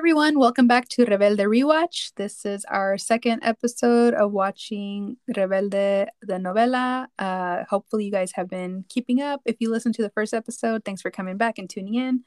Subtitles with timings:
[0.00, 2.14] everyone, welcome back to Rebelde Rewatch.
[2.16, 7.08] This is our second episode of watching Rebelde, the novela.
[7.18, 9.42] Uh, hopefully, you guys have been keeping up.
[9.44, 12.24] If you listened to the first episode, thanks for coming back and tuning in.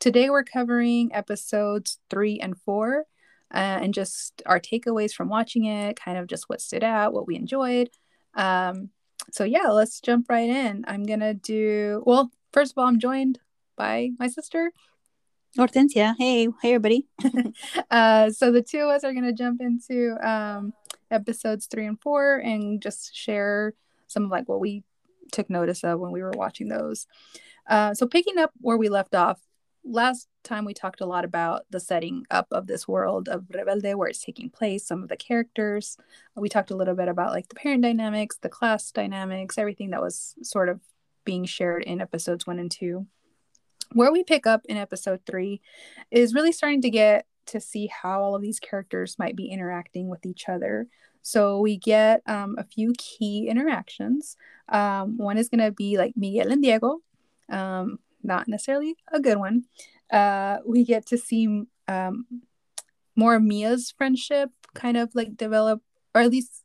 [0.00, 3.06] Today, we're covering episodes three and four
[3.54, 7.26] uh, and just our takeaways from watching it, kind of just what stood out, what
[7.26, 7.88] we enjoyed.
[8.34, 8.90] Um,
[9.32, 10.84] so, yeah, let's jump right in.
[10.86, 13.38] I'm going to do, well, first of all, I'm joined
[13.78, 14.72] by my sister.
[15.56, 16.16] Hortensia.
[16.18, 17.06] Hey, hey, everybody.
[17.90, 20.72] uh, so the two of us are going to jump into um,
[21.12, 23.74] episodes three and four and just share
[24.08, 24.82] some of like what we
[25.30, 27.06] took notice of when we were watching those.
[27.68, 29.40] Uh, so picking up where we left off,
[29.84, 33.94] last time we talked a lot about the setting up of this world of Rebelde,
[33.94, 35.96] where it's taking place, some of the characters.
[36.34, 40.02] We talked a little bit about like the parent dynamics, the class dynamics, everything that
[40.02, 40.80] was sort of
[41.24, 43.06] being shared in episodes one and two
[43.94, 45.60] where we pick up in episode three
[46.10, 50.08] is really starting to get to see how all of these characters might be interacting
[50.08, 50.86] with each other.
[51.22, 54.36] So we get um, a few key interactions.
[54.68, 56.98] Um, one is going to be like Miguel and Diego,
[57.48, 59.64] um, not necessarily a good one.
[60.10, 62.26] Uh, we get to see um,
[63.16, 65.82] more Mia's friendship kind of like develop,
[66.14, 66.62] or at least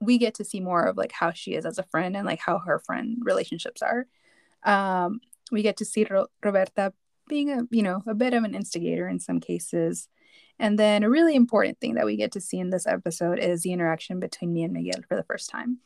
[0.00, 2.40] we get to see more of like how she is as a friend and like
[2.40, 4.06] how her friend relationships are.
[5.50, 6.92] We get to see Ro- Roberta
[7.28, 10.08] being a you know a bit of an instigator in some cases
[10.58, 13.62] and then a really important thing that we get to see in this episode is
[13.62, 15.78] the interaction between Mia and Miguel for the first time.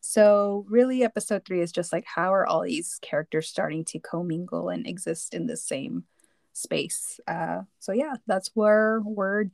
[0.00, 4.68] So really episode 3 is just like how are all these characters starting to commingle
[4.70, 6.04] and exist in the same
[6.52, 7.20] space.
[7.26, 9.46] Uh, so yeah, that's where we're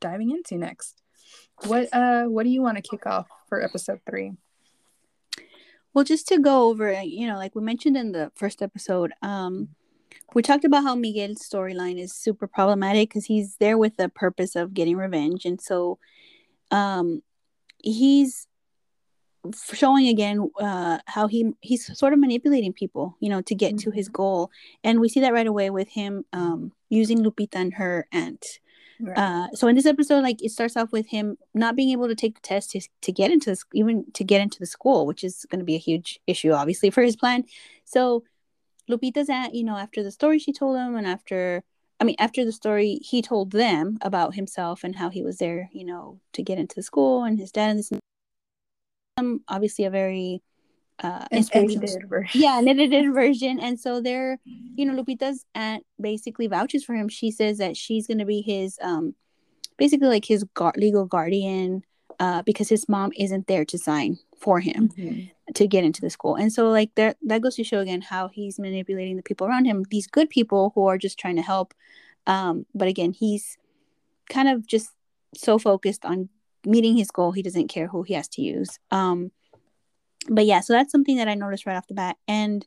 [0.00, 1.02] diving into next.
[1.66, 4.32] What uh what do you want to kick off for episode 3?
[5.94, 9.68] Well, just to go over, you know, like we mentioned in the first episode, um,
[10.34, 14.56] we talked about how Miguel's storyline is super problematic because he's there with the purpose
[14.56, 15.98] of getting revenge, and so,
[16.72, 17.22] um,
[17.82, 18.48] he's
[19.72, 23.90] showing again uh, how he he's sort of manipulating people, you know, to get mm-hmm.
[23.90, 24.16] to his mm-hmm.
[24.16, 24.50] goal,
[24.82, 28.58] and we see that right away with him um, using Lupita and her aunt
[29.00, 29.18] Right.
[29.18, 32.14] Uh, so in this episode, like it starts off with him not being able to
[32.14, 35.24] take the test to, to get into this, even to get into the school, which
[35.24, 37.44] is going to be a huge issue, obviously, for his plan.
[37.84, 38.24] So
[38.88, 41.64] Lupita's at, you know, after the story she told him, and after,
[42.00, 45.70] I mean, after the story he told them about himself and how he was there,
[45.72, 47.90] you know, to get into the school and his dad and this,
[49.16, 50.42] um, obviously a very
[51.02, 52.40] uh edited version.
[52.40, 53.58] yeah an edited version.
[53.58, 57.08] And so they're you know lupita's aunt basically vouches for him.
[57.08, 59.14] She says that she's going to be his um
[59.76, 61.82] basically like his gar- legal guardian
[62.20, 65.52] uh because his mom isn't there to sign for him mm-hmm.
[65.52, 66.36] to get into the school.
[66.36, 69.64] And so like that that goes to show again how he's manipulating the people around
[69.64, 69.84] him.
[69.90, 71.74] These good people who are just trying to help
[72.26, 73.58] um but again he's
[74.30, 74.90] kind of just
[75.34, 76.28] so focused on
[76.64, 78.78] meeting his goal he doesn't care who he has to use.
[78.92, 79.32] Um
[80.28, 82.66] but yeah so that's something that i noticed right off the bat and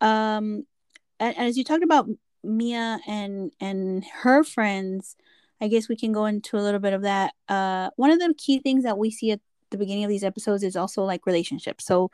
[0.00, 0.64] um
[1.20, 2.08] as you talked about
[2.42, 5.16] mia and and her friends
[5.60, 8.34] i guess we can go into a little bit of that uh one of the
[8.36, 11.86] key things that we see at the beginning of these episodes is also like relationships
[11.86, 12.10] so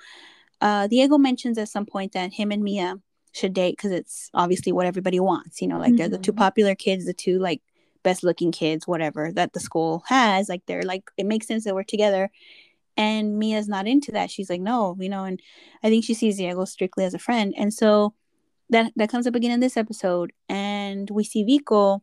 [0.61, 2.97] uh diego mentions at some point that him and mia
[3.33, 5.97] should date because it's obviously what everybody wants you know like mm-hmm.
[5.97, 6.39] they're the two mm-hmm.
[6.39, 7.63] popular kids the two like
[8.03, 11.75] best looking kids whatever that the school has like they're like it makes sense that
[11.75, 12.31] we're together
[12.99, 14.31] and Mia's not into that.
[14.31, 15.41] She's like, no, you know, and
[15.85, 17.55] I think she sees Diego strictly as a friend.
[17.57, 18.13] And so
[18.71, 20.33] that that comes up again in this episode.
[20.49, 22.03] And we see Vico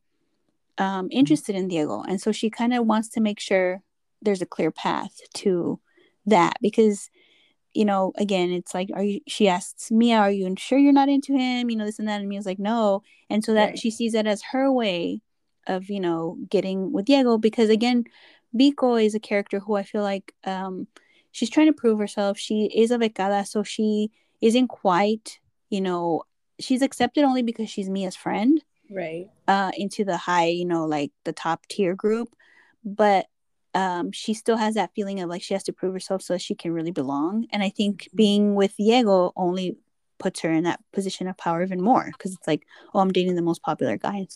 [0.77, 2.01] um, interested in Diego.
[2.01, 3.83] And so she kind of wants to make sure
[4.21, 5.79] there's a clear path to
[6.25, 7.09] that because
[7.75, 9.19] you know, again, it's like, are you?
[9.27, 12.21] She asks Mia, "Are you sure you're not into him?" You know, this and that,
[12.21, 13.77] and Mia's like, "No," and so that right.
[13.77, 15.21] she sees that as her way
[15.67, 18.05] of, you know, getting with Diego because again,
[18.55, 20.87] Vico is a character who I feel like um,
[21.31, 22.37] she's trying to prove herself.
[22.37, 25.39] She is a becada, so she isn't quite,
[25.69, 26.23] you know,
[26.59, 28.63] she's accepted only because she's Mia's friend.
[28.89, 29.27] Right.
[29.47, 32.35] Uh, into the high, you know, like the top tier group.
[32.83, 33.25] But
[33.73, 36.55] um, she still has that feeling of like she has to prove herself so she
[36.55, 37.47] can really belong.
[37.51, 38.15] And I think mm-hmm.
[38.15, 39.77] being with Diego only
[40.17, 43.35] puts her in that position of power even more because it's like, oh, I'm dating
[43.35, 44.27] the most popular guy.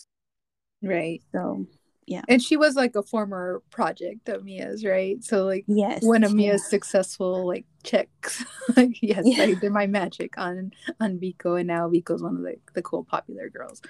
[0.82, 1.22] Right.
[1.32, 1.66] So
[2.10, 6.24] yeah and she was like a former project of mia's right so like yes one
[6.24, 6.68] of mia's yeah.
[6.68, 8.44] successful like checks
[8.76, 9.44] like yes yeah.
[9.44, 13.04] like they're my magic on on vico and now vico's one of the, the cool
[13.04, 13.80] popular girls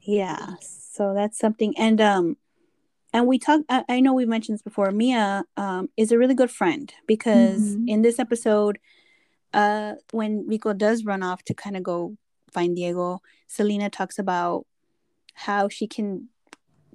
[0.00, 2.36] yeah so that's something and um
[3.12, 6.34] and we talk I, I know we mentioned this before mia um is a really
[6.34, 7.88] good friend because mm-hmm.
[7.88, 8.78] in this episode
[9.52, 12.16] uh when vico does run off to kind of go
[12.50, 14.66] find diego celina talks about
[15.34, 16.28] how she can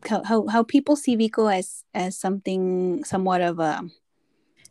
[0.05, 3.81] how how people see Vico as as something somewhat of a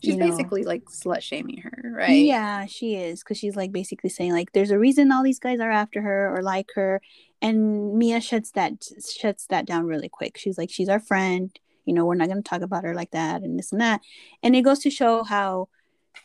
[0.02, 2.25] she's basically know, like slut shaming her, right?
[2.25, 5.61] Yeah, she is because she's like basically saying like there's a reason all these guys
[5.61, 7.00] are after her or like her,
[7.43, 10.38] and Mia shuts that shuts that down really quick.
[10.38, 13.11] She's like she's our friend, you know, we're not going to talk about her like
[13.11, 14.00] that and this and that,
[14.43, 15.69] and it goes to show how,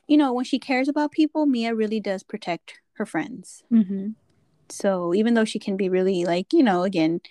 [0.07, 3.63] you know, when she cares about people, Mia really does protect her friends.
[3.71, 4.09] Mm-hmm.
[4.69, 7.21] So even though she can be really like you know again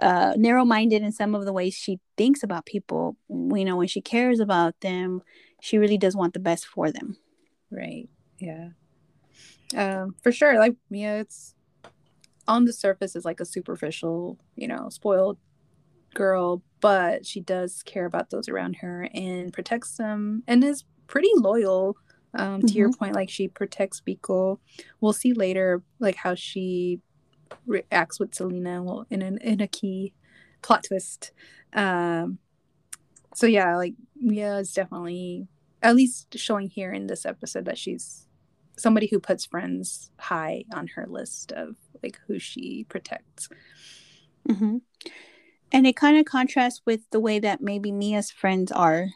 [0.00, 4.00] uh, narrow-minded in some of the ways she thinks about people you know when she
[4.00, 5.22] cares about them
[5.60, 7.16] she really does want the best for them.
[7.70, 8.08] Right.
[8.38, 8.70] Yeah.
[9.76, 11.54] Um for sure like mia it's
[12.48, 15.38] on the surface is like a superficial you know spoiled
[16.14, 21.30] girl but she does care about those around her and protects them and is pretty
[21.34, 21.96] loyal.
[22.32, 22.78] Um, to mm-hmm.
[22.78, 24.60] your point like she protects Vico
[25.00, 27.00] we'll see later like how she
[27.66, 30.12] reacts with Celina well in an in a key
[30.62, 31.32] plot twist.
[31.72, 32.38] Um
[33.34, 35.46] so yeah, like Mia is definitely
[35.82, 38.26] at least showing here in this episode that she's
[38.76, 43.48] somebody who puts friends high on her list of like who she protects.
[44.48, 44.78] Mm-hmm.
[45.72, 49.08] And it kind of contrasts with the way that maybe Mia's friends are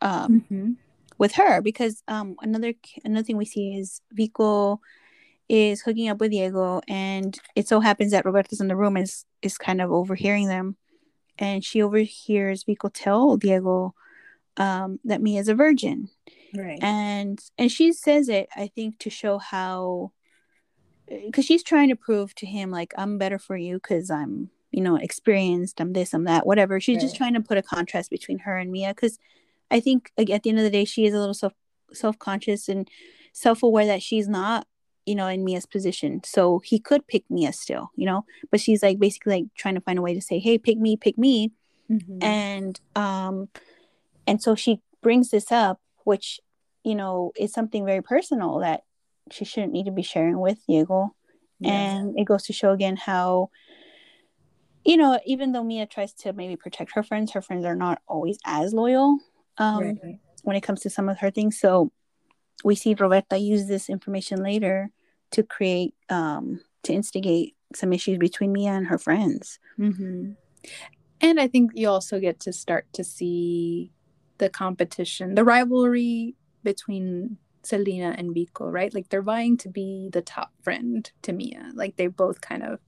[0.00, 0.72] um, mm-hmm.
[1.18, 2.72] with her, because um, another
[3.04, 4.80] another thing we see is Vico
[5.48, 9.24] is hooking up with Diego, and it so happens that Roberta's in the room is
[9.42, 10.76] is kind of overhearing them,
[11.38, 13.94] and she overhears Vico tell Diego
[14.56, 16.10] um, that Mia is a virgin,
[16.54, 16.78] right?
[16.82, 20.12] And and she says it, I think, to show how,
[21.08, 24.82] because she's trying to prove to him like I'm better for you because I'm you
[24.82, 26.80] know experienced, I'm this, I'm that, whatever.
[26.80, 27.02] She's right.
[27.02, 29.18] just trying to put a contrast between her and Mia because
[29.70, 31.54] I think like, at the end of the day she is a little self
[31.92, 32.88] self conscious and
[33.32, 34.66] self aware that she's not
[35.08, 36.20] you know, in Mia's position.
[36.22, 39.80] So he could pick Mia still, you know, but she's like basically like trying to
[39.80, 41.50] find a way to say, hey, pick me, pick me.
[41.90, 42.22] Mm-hmm.
[42.22, 43.48] And um
[44.26, 46.40] and so she brings this up, which,
[46.84, 48.82] you know, is something very personal that
[49.30, 51.14] she shouldn't need to be sharing with Diego.
[51.58, 51.72] Yes.
[51.72, 53.48] And it goes to show again how
[54.84, 58.02] you know, even though Mia tries to maybe protect her friends, her friends are not
[58.06, 59.18] always as loyal
[59.56, 60.18] um, right.
[60.42, 61.58] when it comes to some of her things.
[61.58, 61.92] So
[62.62, 64.90] we see Roberta use this information later
[65.30, 69.58] to create um to instigate some issues between Mia and her friends.
[69.78, 70.32] Mm-hmm.
[71.20, 73.92] And I think you also get to start to see
[74.38, 78.94] the competition, the rivalry between Celina and Vico, right?
[78.94, 81.70] Like they're vying to be the top friend to Mia.
[81.74, 82.78] Like they both kind of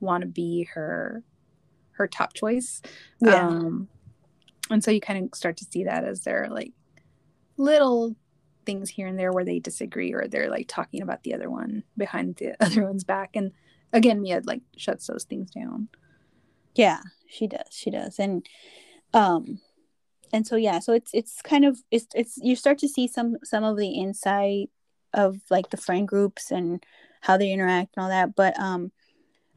[0.00, 1.22] want to be her
[1.92, 2.80] her top choice.
[3.20, 3.48] Yeah.
[3.48, 3.88] Um,
[4.70, 6.72] and so you kind of start to see that as their like
[7.56, 8.16] little
[8.64, 11.82] things here and there where they disagree or they're like talking about the other one
[11.96, 13.30] behind the other one's back.
[13.34, 13.52] And
[13.92, 15.88] again mia like shuts those things down.
[16.74, 18.18] Yeah she does she does.
[18.18, 18.46] And
[19.14, 19.60] um
[20.32, 23.36] and so yeah so it's it's kind of it's it's you start to see some
[23.44, 24.70] some of the insight
[25.12, 26.82] of like the friend groups and
[27.20, 28.34] how they interact and all that.
[28.34, 28.92] But um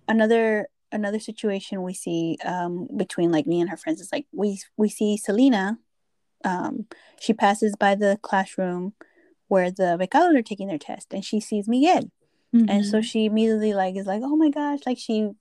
[0.07, 4.61] another another situation we see um between like Mia and her friends is like we
[4.77, 5.79] we see celina
[6.45, 6.85] um,
[7.19, 8.93] she passes by the classroom
[9.47, 12.11] where the becados are taking their test and she sees Miguel.
[12.55, 12.69] Mm-hmm.
[12.69, 15.31] And so she immediately like is like, oh my gosh, like she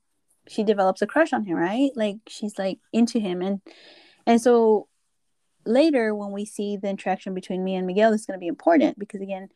[0.48, 1.90] she develops a crush on him, right?
[1.94, 3.60] Like she's like into him and
[4.26, 4.88] and so
[5.66, 8.98] later when we see the interaction between Mia and Miguel is going to be important
[8.98, 9.48] because again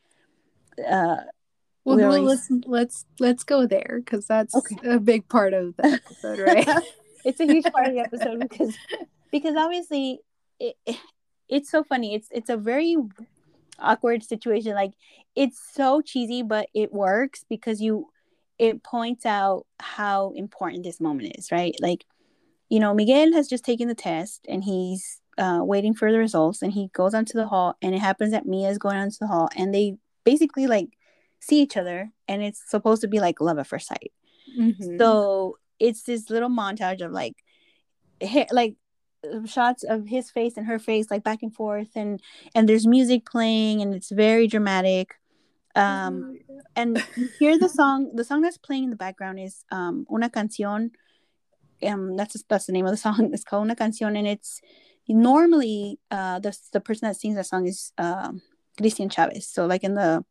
[0.89, 1.17] uh
[1.85, 4.75] well, we well let's let's let's go there because that's okay.
[4.83, 6.67] a big part of the episode, right?
[7.25, 8.75] it's a huge part of the episode because
[9.31, 10.19] because obviously
[10.59, 10.75] it,
[11.49, 12.15] it's so funny.
[12.15, 12.95] It's it's a very
[13.79, 14.73] awkward situation.
[14.73, 14.93] Like
[15.35, 18.09] it's so cheesy, but it works because you
[18.57, 21.75] it points out how important this moment is, right?
[21.81, 22.05] Like,
[22.67, 26.61] you know, Miguel has just taken the test and he's uh, waiting for the results
[26.61, 29.27] and he goes onto the hall and it happens that Mia is going onto the
[29.27, 30.89] hall and they basically like
[31.39, 34.11] see each other and it's supposed to be like love at first sight.
[34.59, 34.97] Mm-hmm.
[34.99, 37.35] So it's this little montage of like
[38.51, 38.75] like
[39.45, 42.21] shots of his face and her face like back and forth and
[42.55, 45.15] and there's music playing and it's very dramatic.
[45.75, 49.63] Um oh, and you hear the song the song that's playing in the background is
[49.71, 50.91] um una canción.
[51.85, 53.31] Um that's that's the name of the song.
[53.33, 54.61] It's called una canción and it's
[55.07, 58.31] normally uh the the person that sings that song is uh,
[58.77, 59.47] Christian Chavez.
[59.47, 60.23] So like in the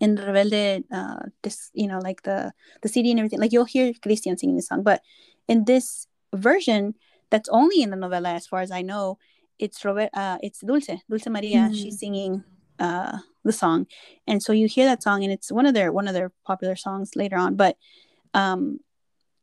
[0.00, 2.52] in the Rebelde uh this you know like the
[2.82, 4.82] the CD and everything like you'll hear Cristian singing the song.
[4.82, 5.02] But
[5.48, 6.94] in this version
[7.30, 9.18] that's only in the novela as far as I know.
[9.58, 11.58] It's Robert uh it's Dulce, Dulce Maria.
[11.58, 11.74] Mm-hmm.
[11.74, 12.44] She's singing
[12.78, 13.86] uh the song.
[14.26, 16.76] And so you hear that song and it's one of their one of their popular
[16.76, 17.56] songs later on.
[17.56, 17.76] But
[18.32, 18.80] um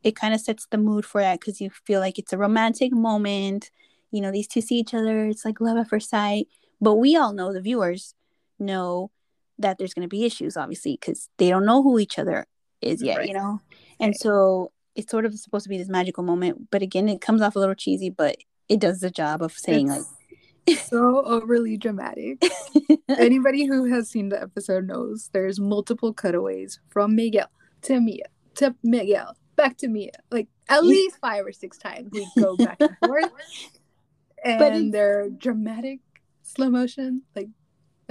[0.03, 2.91] it kind of sets the mood for that because you feel like it's a romantic
[2.91, 3.71] moment.
[4.09, 5.27] You know, these two see each other.
[5.27, 6.47] It's like love at first sight.
[6.79, 8.15] But we all know, the viewers
[8.57, 9.11] know
[9.59, 12.47] that there's going to be issues, obviously, because they don't know who each other
[12.81, 13.27] is yet, right.
[13.27, 13.61] you know?
[13.99, 16.69] And so it's sort of supposed to be this magical moment.
[16.71, 18.37] But again, it comes off a little cheesy, but
[18.69, 20.05] it does the job of saying, it's
[20.67, 22.41] like, so overly dramatic.
[23.09, 27.49] Anybody who has seen the episode knows there's multiple cutaways from Miguel
[27.83, 30.11] to Mia to Miguel back to Mia.
[30.29, 33.31] Like at least five or six times we go back and forth.
[34.43, 35.99] and but they're dramatic
[36.43, 37.23] slow motion.
[37.35, 37.49] Like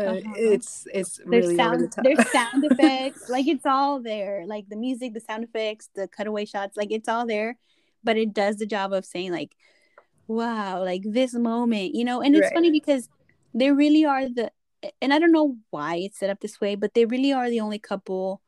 [0.01, 0.33] uh, uh-huh.
[0.37, 3.29] it's it's there's really sound, the There's sound effects.
[3.29, 4.45] like it's all there.
[4.47, 6.77] Like the music, the sound effects, the cutaway shots.
[6.77, 7.57] Like it's all there.
[8.03, 9.55] But it does the job of saying like,
[10.27, 12.23] wow, like this moment, you know.
[12.23, 12.55] And it's right.
[12.55, 13.09] funny because
[13.55, 14.51] they really are the.
[15.03, 17.61] And I don't know why it's set up this way, but they really are the
[17.61, 18.41] only couple.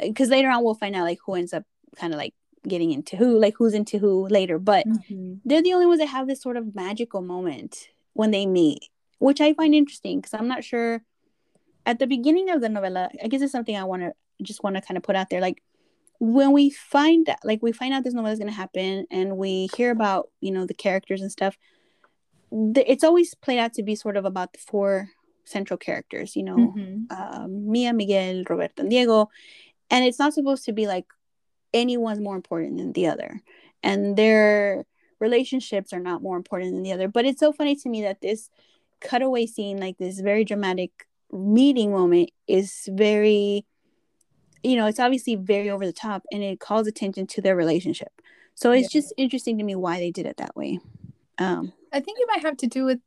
[0.00, 1.64] Because later on we'll find out like who ends up
[1.96, 2.34] kind of like
[2.66, 4.58] getting into who, like who's into who later.
[4.58, 5.34] But mm-hmm.
[5.44, 8.88] they're the only ones that have this sort of magical moment when they meet,
[9.24, 11.02] which I find interesting because I'm not sure.
[11.86, 14.12] At the beginning of the novella, I guess it's something I want to
[14.42, 15.40] just want to kind of put out there.
[15.40, 15.62] Like
[16.20, 19.38] when we find that, like we find out this novella is going to happen, and
[19.38, 21.56] we hear about you know the characters and stuff.
[22.52, 25.08] The, it's always played out to be sort of about the four
[25.44, 27.04] central characters, you know, mm-hmm.
[27.10, 29.28] uh, Mia, Miguel, Roberta, and Diego,
[29.90, 31.06] and it's not supposed to be like
[31.72, 33.40] anyone's more important than the other
[33.82, 34.84] and their
[35.18, 38.20] relationships are not more important than the other but it's so funny to me that
[38.20, 38.48] this
[39.08, 40.90] cutaway scene like this very dramatic
[41.32, 43.64] meeting moment is very
[44.62, 48.12] you know it's obviously very over the top and it calls attention to their relationship
[48.54, 49.00] so it's yeah.
[49.00, 50.78] just interesting to me why they did it that way
[51.38, 53.00] um i think it might have to do with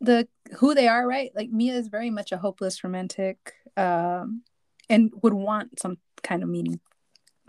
[0.00, 0.26] the
[0.58, 4.42] who they are right like mia is very much a hopeless romantic um
[4.88, 6.80] and would want some kind of meaning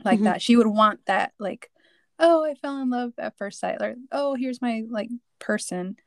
[0.03, 0.25] like mm-hmm.
[0.25, 0.41] that.
[0.41, 1.69] She would want that like,
[2.19, 5.97] oh, I fell in love at first sight, or oh, here's my like person,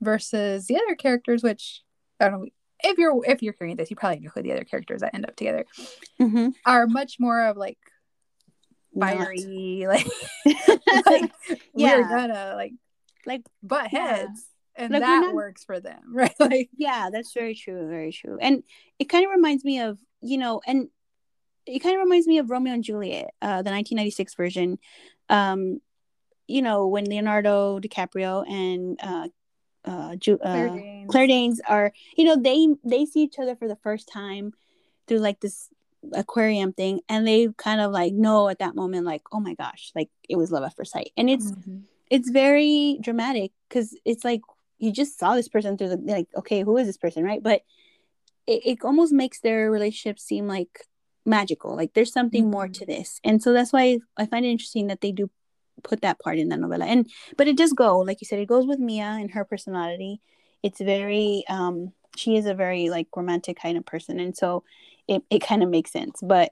[0.00, 1.82] versus the other characters, which
[2.18, 2.48] I don't know
[2.82, 5.26] if you're if you're hearing this, you probably know who the other characters that end
[5.26, 5.64] up together
[6.20, 6.48] mm-hmm.
[6.64, 7.78] are much more of like
[8.98, 10.06] fiery, like
[11.06, 11.32] like
[11.74, 11.96] yeah.
[11.96, 12.72] we're gonna like
[13.26, 14.30] like butt heads.
[14.76, 14.84] Yeah.
[14.84, 15.34] And like that not...
[15.34, 16.34] works for them, right?
[16.38, 18.38] Like, yeah, that's very true, very true.
[18.40, 18.62] And
[18.98, 20.88] it kind of reminds me of, you know, and
[21.66, 24.78] it kind of reminds me of Romeo and Juliet, uh, the 1996 version.
[25.28, 25.80] Um,
[26.46, 29.28] you know, when Leonardo DiCaprio and uh,
[29.84, 31.10] uh, Ju- uh, Claire, Danes.
[31.10, 34.52] Claire Danes are, you know, they they see each other for the first time
[35.06, 35.68] through like this
[36.12, 39.92] aquarium thing, and they kind of like know at that moment, like, oh my gosh,
[39.94, 41.78] like it was love at first sight, and it's mm-hmm.
[42.10, 44.42] it's very dramatic because it's like
[44.78, 47.42] you just saw this person through the like, okay, who is this person, right?
[47.42, 47.62] But
[48.46, 50.86] it, it almost makes their relationship seem like
[51.26, 52.52] magical like there's something mm-hmm.
[52.52, 55.30] more to this and so that's why i find it interesting that they do
[55.80, 58.46] put that part in the novella and but it does go like you said it
[58.48, 60.20] goes with mia and her personality.
[60.62, 64.20] It's very um she is a very like romantic kind of person.
[64.20, 64.64] And so
[65.08, 66.20] it, it kind of makes sense.
[66.22, 66.50] But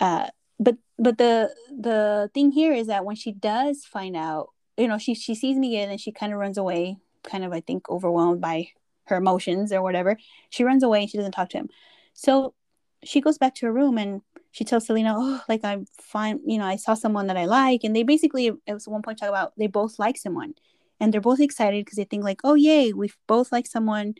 [0.00, 0.28] uh
[0.58, 4.98] but but the the thing here is that when she does find out you know
[4.98, 8.40] she she sees miguel and she kind of runs away kind of i think overwhelmed
[8.40, 8.68] by
[9.06, 10.16] her emotions or whatever.
[10.50, 11.68] She runs away and she doesn't talk to him.
[12.14, 12.54] So
[13.02, 14.22] she goes back to her room and
[14.54, 16.38] she tells Celina, "Oh, like I'm fine.
[16.46, 19.18] You know, I saw someone that I like." And they basically, it was one point
[19.18, 20.54] talk about they both like someone,
[21.00, 24.14] and they're both excited because they think like, "Oh, yay, we both like someone."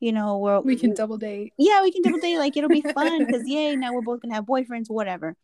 [0.00, 1.52] You know, we're we can double date.
[1.58, 2.38] Yeah, we can double date.
[2.38, 5.36] Like it'll be fun because yay, now we're both gonna have boyfriends, whatever.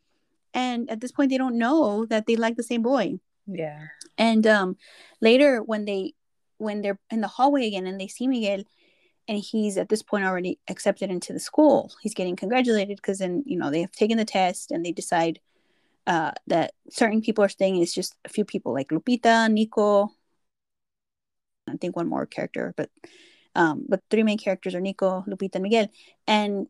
[0.54, 3.18] And at this point, they don't know that they like the same boy.
[3.46, 3.88] Yeah.
[4.16, 4.78] And um,
[5.20, 6.14] later when they
[6.56, 8.64] when they're in the hallway again and they see Miguel,
[9.28, 11.92] and he's at this point already accepted into the school.
[12.00, 15.40] He's getting congratulated because then you know they have taken the test and they decide
[16.06, 17.76] uh, that certain people are staying.
[17.76, 20.10] It's just a few people like Lupita, Nico.
[21.68, 22.90] I think one more character, but
[23.54, 25.88] um, but three main characters are Nico, Lupita, and Miguel.
[26.26, 26.66] And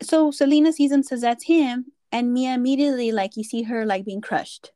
[0.00, 4.04] so Celina sees him, says that's him, and Mia immediately like you see her like
[4.04, 4.72] being crushed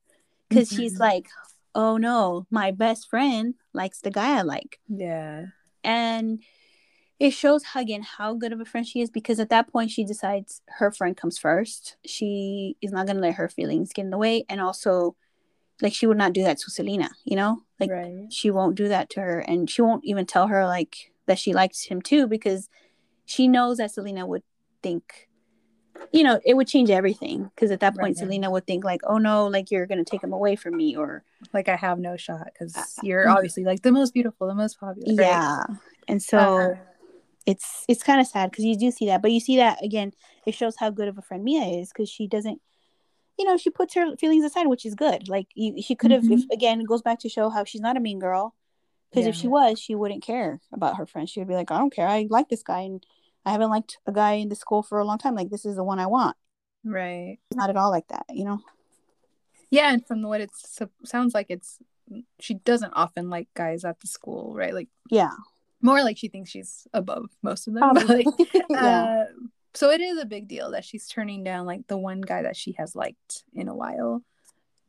[0.49, 0.83] because mm-hmm.
[0.83, 1.27] she's like,
[1.75, 4.81] oh no, my best friend likes the guy I like.
[4.89, 5.47] Yeah.
[5.85, 6.41] And
[7.19, 10.05] it shows again how good of a friend she is because at that point she
[10.05, 11.97] decides her friend comes first.
[12.05, 15.17] She is not gonna let her feelings get in the way, and also,
[15.81, 17.11] like she would not do that to Celina.
[17.25, 18.27] You know, like right.
[18.31, 21.55] she won't do that to her, and she won't even tell her like that she
[21.55, 22.69] likes him too because
[23.25, 24.43] she knows that Celina would
[24.83, 25.29] think,
[26.13, 28.17] you know, it would change everything because at that point right.
[28.17, 31.25] Celina would think like, oh no, like you're gonna take him away from me, or
[31.55, 33.37] like I have no shot because uh, you're mm-hmm.
[33.37, 35.23] obviously like the most beautiful, the most popular.
[35.23, 35.79] Yeah, right?
[36.09, 36.39] and so.
[36.39, 36.75] Uh,
[37.47, 40.13] it's it's kind of sad because you do see that but you see that again
[40.47, 42.61] it shows how good of a friend mia is because she doesn't
[43.39, 45.29] you know, she puts her feelings aside, which is good.
[45.29, 46.51] Like you, she could have, Mhm.
[46.51, 48.55] again, it goes back to show how she's not a mean girl.
[49.11, 51.29] Because if she was, she wouldn't care about her friends.
[51.29, 52.09] She would be like, I don't care.
[52.09, 53.05] I like this guy, and
[53.45, 55.35] I haven't liked a guy in the school for a long time.
[55.35, 56.35] Like this is the one I want.
[56.83, 57.39] Right.
[57.51, 58.61] It's not at all like that, you know.
[59.71, 60.51] Yeah, and from what it
[61.05, 61.79] sounds like, it's
[62.41, 64.73] she doesn't often like guys at the school, right?
[64.73, 65.33] Like Yeah.
[65.87, 67.83] More like she thinks she's above most of them.
[67.95, 68.25] Probably.
[68.25, 68.85] like, yeah.
[68.85, 69.25] uh,
[69.73, 72.57] so it is a big deal that she's turning down like the one guy that
[72.57, 74.23] she has liked in a while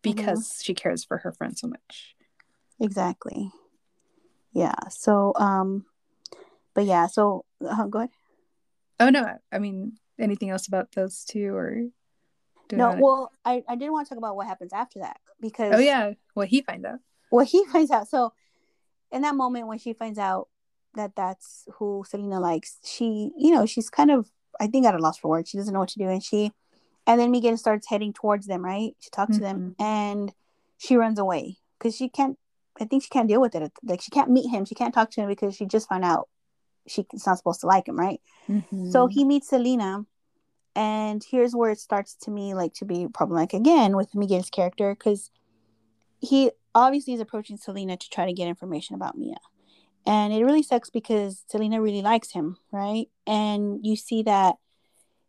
[0.02, 2.16] because she cares for her friend so much.
[2.80, 3.52] Exactly.
[4.54, 4.76] Yeah.
[4.90, 5.86] So, um,
[6.74, 7.08] but yeah.
[7.08, 8.10] So, uh, go ahead.
[9.00, 11.84] Oh no, I mean anything else about those two or
[12.72, 12.98] No.
[13.00, 16.14] Well, I I did want to talk about what happens after that because oh yeah,
[16.34, 17.00] what he finds out.
[17.30, 18.08] what he finds out.
[18.08, 18.34] So,
[19.12, 20.48] in that moment when she finds out
[20.98, 25.00] that that's who Celina likes, she, you know, she's kind of, I think, at a
[25.00, 25.50] loss for words.
[25.50, 26.52] She doesn't know what to do, and she,
[27.06, 28.64] and then Miguel starts heading towards them.
[28.64, 28.96] Right?
[29.00, 30.34] She talks to them, and
[30.78, 32.38] she runs away because she can't.
[32.80, 33.72] I think she can't deal with it.
[33.84, 34.66] Like she can't meet him.
[34.66, 36.28] She can't talk to him because she just found out
[36.88, 37.98] she's not supposed to like him.
[37.98, 38.22] Right?
[38.48, 38.92] Mhm.
[38.92, 40.06] So he meets Celina,
[40.76, 44.94] and here's where it starts to me like to be problematic again with Miguel's character
[44.94, 45.32] because
[46.20, 49.38] he obviously is approaching Celina to try to get information about Mia.
[50.08, 53.08] And it really sucks because Celina really likes him, right?
[53.28, 54.56] And you see that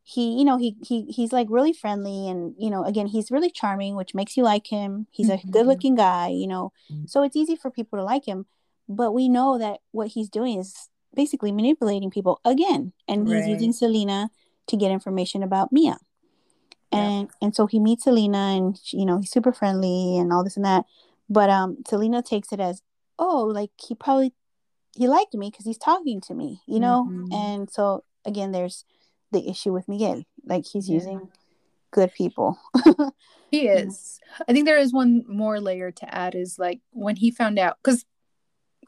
[0.05, 3.51] he, you know, he he he's like really friendly and you know, again, he's really
[3.51, 5.07] charming, which makes you like him.
[5.11, 5.51] He's a Mhm.
[5.51, 6.73] good-looking guy, you know.
[7.07, 8.47] So it's easy for people to like him,
[8.89, 13.49] but we know that what he's doing is basically manipulating people again, and he's Right.
[13.55, 14.31] using Celina
[14.69, 15.99] to get information about Mia.
[16.93, 17.09] Yeah.
[17.11, 20.45] And and so he meets Celina and she- you know, he's super friendly and all
[20.45, 20.87] this and that.
[21.29, 22.83] But um Celina takes it as,
[23.19, 24.33] "Oh, like he probably
[24.95, 27.33] he liked me because he's talking to me, you know?" Mhm.
[27.33, 28.85] And so again there's
[29.33, 30.25] the issue with Miguel.
[30.45, 30.95] Like he's Yeah.
[30.97, 31.29] using
[31.91, 32.59] good people.
[33.51, 34.21] He is.
[34.47, 37.79] I think there is one more layer to add is like when he found out
[37.83, 38.05] because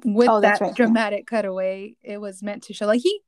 [0.04, 0.74] with Oh, that right, yeah.
[0.74, 3.20] dramatic cutaway, it was meant to show like he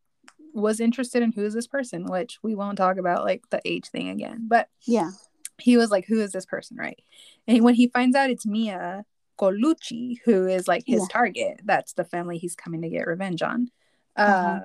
[0.54, 3.86] was interested in who is this person, which we won't talk about like the age
[3.88, 4.46] thing again.
[4.48, 5.10] But yeah.
[5.58, 6.98] he was like, who is this person, right?
[7.46, 9.04] And when he finds out it's Mia
[9.42, 11.06] Colucci, who is like his Yeah.
[11.10, 13.70] target, that's the family he's coming to get revenge on.
[14.16, 14.60] Uh, Uh-huh.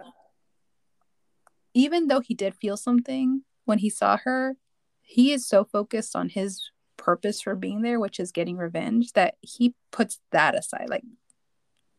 [1.73, 4.55] Even though he did feel something when he saw her,
[5.01, 9.35] he is so focused on his purpose for being there, which is getting revenge, that
[9.41, 10.89] he puts that aside.
[10.89, 11.03] Like,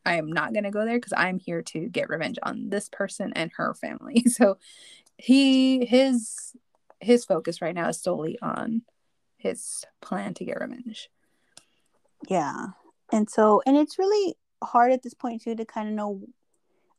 [0.05, 2.89] I am not going to go there because I'm here to get revenge on this
[2.89, 4.25] person and her family.
[4.29, 4.59] So
[5.17, 6.55] he his
[7.01, 8.83] his focus right now is solely on
[9.37, 11.09] his plan to get revenge.
[12.27, 12.69] Yeah.
[13.13, 16.21] And so, and it's really hard at this point too to kind of know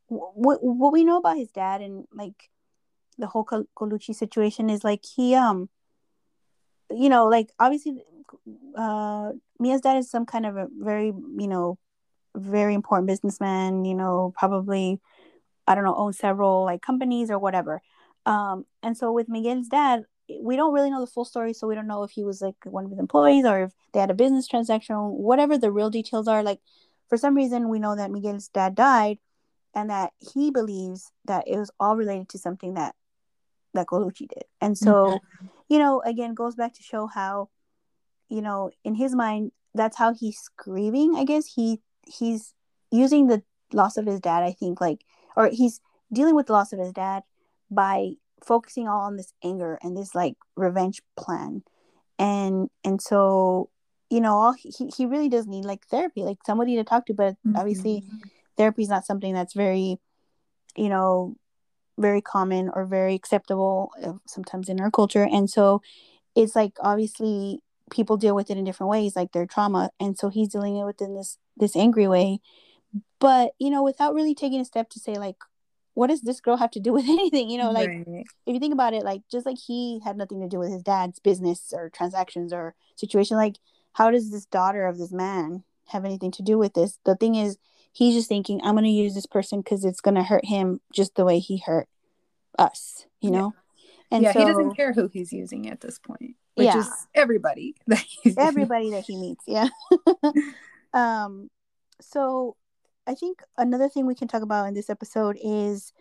[0.08, 2.50] what what we know about his dad and like
[3.18, 5.70] the whole Col- Colucci situation is like he um
[6.90, 8.02] you know like obviously
[8.76, 11.78] uh Mia's dad is some kind of a very you know
[12.36, 15.00] very important businessman you know probably
[15.68, 17.82] I don't know own several like companies or whatever
[18.26, 20.06] um and so with Miguel's dad
[20.42, 22.56] we don't really know the full story so we don't know if he was like
[22.65, 26.28] one of his employees or if they had a business transaction whatever the real details
[26.28, 26.44] are.
[26.44, 26.60] Like
[27.08, 29.18] for some reason we know that Miguel's dad died
[29.74, 32.96] and that he believes that it was all related to something that
[33.74, 34.46] that Colucci did.
[34.62, 35.48] And so mm-hmm.
[35.70, 37.50] you know again goes back to show how
[38.30, 41.46] you know in his mind that's how he's grieving i guess.
[41.46, 42.54] He he's
[42.92, 45.80] using the loss of his dad i think like or he's
[46.12, 47.22] dealing with the loss of his dad
[47.70, 51.63] by focusing all on this anger and this like revenge plan.
[52.17, 53.69] And and so
[54.10, 57.13] you know all he, he really does need like therapy like somebody to talk to.
[57.13, 58.04] But obviously
[58.58, 59.99] therapy is not something that's very
[60.75, 61.36] you know
[61.97, 65.28] very common or very acceptable uh, sometimes in our culture.
[65.30, 65.82] And so
[66.36, 67.60] it's like obviously
[67.91, 69.89] people deal with it in different ways like their trauma.
[69.99, 72.39] And so he's dealing it with in this this angry way.
[73.19, 75.36] But you know without really taking a step to say like
[76.00, 78.26] what does this girl have to do with anything you know like Right.
[78.46, 80.82] if you think about it like just like he had nothing to do with his
[80.82, 83.58] dad's business or transactions or situation like
[83.94, 87.36] how does this daughter of this man have anything to do with this the thing
[87.36, 87.58] is
[87.92, 90.80] he's just thinking i'm going to use this person because it's going to hurt him
[90.94, 91.88] just the way he hurt
[92.58, 93.40] us you Yeah.
[93.40, 93.54] know
[94.12, 96.80] and yeah, so he doesn't care who he's using at this point, which Yeah.
[96.80, 98.44] is everybody that he's using.
[98.44, 99.70] everybody that he meets yeah
[100.94, 101.50] um
[102.02, 102.56] so
[103.10, 105.91] i think another thing we can talk about in this episode is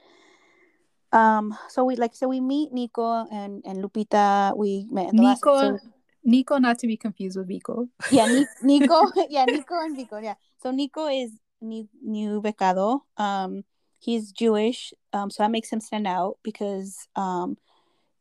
[1.12, 5.22] um so we like so we meet nico and and lupita we met in the
[5.22, 5.80] Nico, episode.
[6.24, 7.88] Nico, not to be confused with Vico.
[8.10, 11.30] yeah Ni- nico yeah nico and vico yeah so nico is
[11.62, 13.64] new new becado um
[13.98, 17.56] he's jewish um so that makes him stand out because um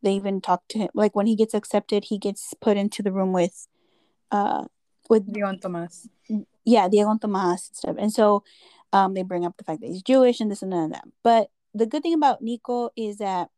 [0.02, 3.12] they even talk to him like when he gets accepted he gets put into the
[3.12, 3.68] room with
[4.32, 4.64] uh
[5.10, 6.08] with Diego and Tomas.
[6.66, 8.44] yeah Diego and Tomas and stuff and so
[8.94, 11.06] um they bring up the fact that he's Jewish and this and that and that
[11.24, 13.50] but the good thing about Nico is that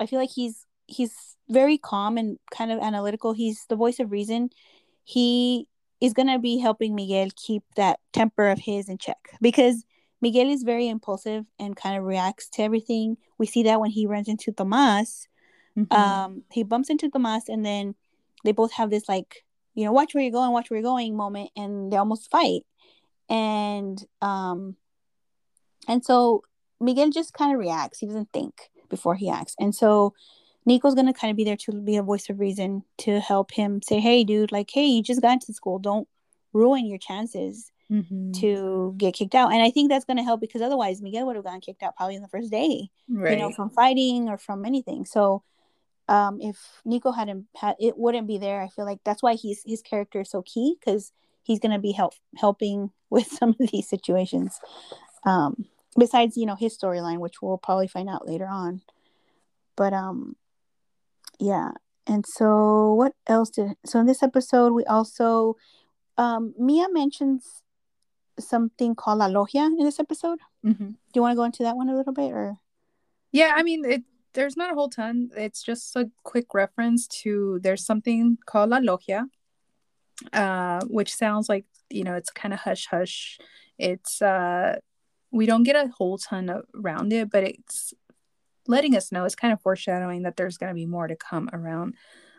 [0.00, 4.10] I feel like he's he's very calm and kind of analytical he's the voice of
[4.10, 4.50] reason
[5.04, 5.66] he
[6.00, 9.84] is going to be helping Miguel keep that temper of his in check because
[10.20, 13.16] Miguel is very impulsive and kind of reacts to everything.
[13.38, 15.28] We see that when he runs into Tomas.
[15.78, 15.92] Mm-hmm.
[15.92, 17.94] Um, he bumps into Tomas and then
[18.44, 19.44] they both have this like,
[19.74, 22.62] you know, watch where you're going, watch where you're going moment, and they almost fight.
[23.32, 24.76] And um
[25.88, 26.42] and so
[26.80, 27.98] Miguel just kind of reacts.
[27.98, 29.56] He doesn't think before he acts.
[29.58, 30.14] And so
[30.64, 33.82] Nico's gonna kind of be there to be a voice of reason to help him
[33.82, 35.80] say, Hey dude, like, hey, you just got into school.
[35.80, 36.06] Don't
[36.52, 38.32] ruin your chances mm-hmm.
[38.32, 39.52] to get kicked out.
[39.52, 41.96] And I think that's going to help because otherwise Miguel would have gotten kicked out
[41.96, 43.32] probably in the first day, right.
[43.32, 45.04] you know, from fighting or from anything.
[45.04, 45.42] So
[46.08, 48.62] um, if Nico hadn't had, it wouldn't be there.
[48.62, 51.78] I feel like that's why he's his character is so key because he's going to
[51.78, 54.58] be help helping with some of these situations.
[55.24, 55.66] Um,
[55.98, 58.82] besides, you know, his storyline, which we'll probably find out later on.
[59.76, 60.36] But um,
[61.38, 61.72] yeah.
[62.06, 65.56] And so, what else did so in this episode we also
[66.18, 67.62] um Mia mentions
[68.38, 70.38] something called La Logia in this episode.
[70.64, 70.86] Mm-hmm.
[70.86, 72.58] Do you want to go into that one a little bit, or?
[73.30, 74.02] Yeah, I mean, it,
[74.34, 75.30] there's not a whole ton.
[75.36, 79.26] It's just a quick reference to there's something called La Logia,
[80.32, 83.38] uh, which sounds like you know it's kind of hush hush.
[83.78, 84.76] It's uh,
[85.30, 87.94] we don't get a whole ton around it, but it's
[88.66, 89.24] letting us know.
[89.24, 91.94] It's kind of foreshadowing that there's going to be more to come around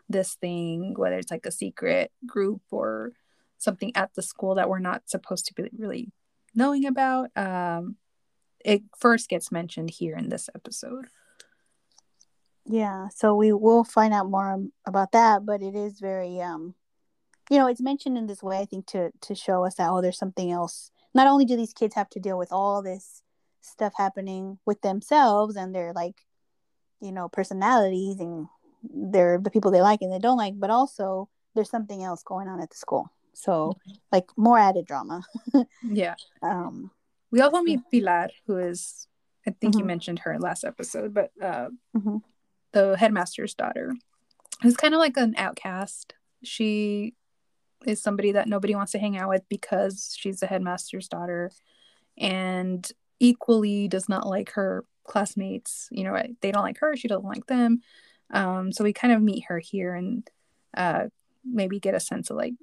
[0.08, 3.12] this thing, whether it's like a secret group or
[3.58, 6.12] something at the school that we're not supposed to be really
[6.54, 7.30] knowing about.
[7.36, 7.96] Um,
[8.64, 11.06] it first gets mentioned here in this episode.
[12.66, 16.74] Yeah, so we will find out more about that, but it is very, um,
[17.50, 20.00] you know, it's mentioned in this way, I think, to to show us that oh,
[20.00, 20.90] there's something else.
[21.14, 23.22] Not only do these kids have to deal with all this
[23.60, 26.16] stuff happening with themselves and their like,
[27.00, 28.46] you know, personalities and
[28.82, 32.48] they're the people they like and they don't like, but also there's something else going
[32.48, 33.10] on at the school.
[33.32, 33.76] So
[34.12, 35.22] like more added drama.
[35.82, 36.14] yeah.
[36.42, 36.90] Um
[37.30, 39.06] we also meet Pilar, who is
[39.46, 39.80] I think mm-hmm.
[39.80, 42.18] you mentioned her last episode, but uh mm-hmm.
[42.72, 43.94] the headmaster's daughter.
[44.62, 46.14] Who's kind of like an outcast.
[46.42, 47.14] She
[47.86, 51.50] is somebody that nobody wants to hang out with because she's the headmaster's daughter
[52.18, 55.88] and equally does not like her classmates.
[55.90, 57.80] You know, they don't like her, she doesn't like them.
[58.30, 60.28] Um, so we kind of meet her here and
[60.76, 61.06] uh,
[61.44, 62.54] maybe get a sense of like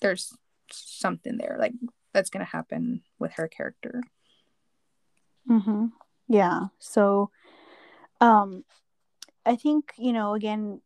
[0.00, 0.36] there's
[0.70, 1.72] something there like
[2.12, 4.02] that's going to happen with her character
[5.48, 5.86] mm-hmm.
[6.28, 7.30] yeah so
[8.20, 8.64] um
[9.44, 10.80] i think you know again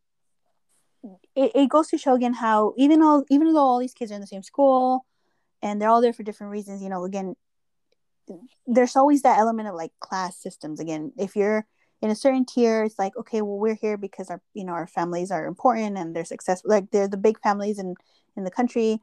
[1.35, 4.15] it, it goes to show again how even though even though all these kids are
[4.15, 5.05] in the same school
[5.61, 7.35] and they're all there for different reasons you know again
[8.65, 10.79] there's always that element of like class systems.
[10.79, 11.65] Again if you're
[12.01, 14.87] in a certain tier it's like okay well we're here because our you know our
[14.87, 17.95] families are important and they're successful like they're the big families in
[18.35, 19.01] in the country.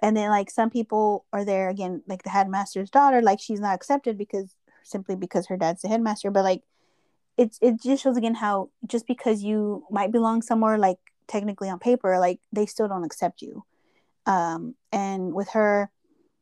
[0.00, 3.74] And then like some people are there again like the headmaster's daughter like she's not
[3.74, 6.30] accepted because simply because her dad's the headmaster.
[6.30, 6.62] But like
[7.38, 11.78] it's it just shows again how just because you might belong somewhere like technically on
[11.78, 13.64] paper like they still don't accept you.
[14.26, 15.90] Um and with her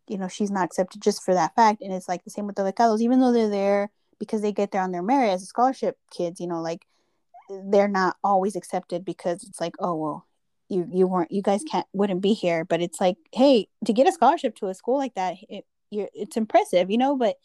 [0.08, 1.82] you know she's not accepted just for that fact.
[1.82, 4.70] And it's like the same with the becados even though they're there because they get
[4.70, 6.84] there on their merit as a scholarship kids you know like
[7.70, 10.26] they're not always accepted because it's like oh well
[10.70, 12.64] you you weren't you guys can't wouldn't be here.
[12.64, 16.08] But it's like hey to get a scholarship to a school like that it, you're
[16.14, 17.36] it's impressive you know but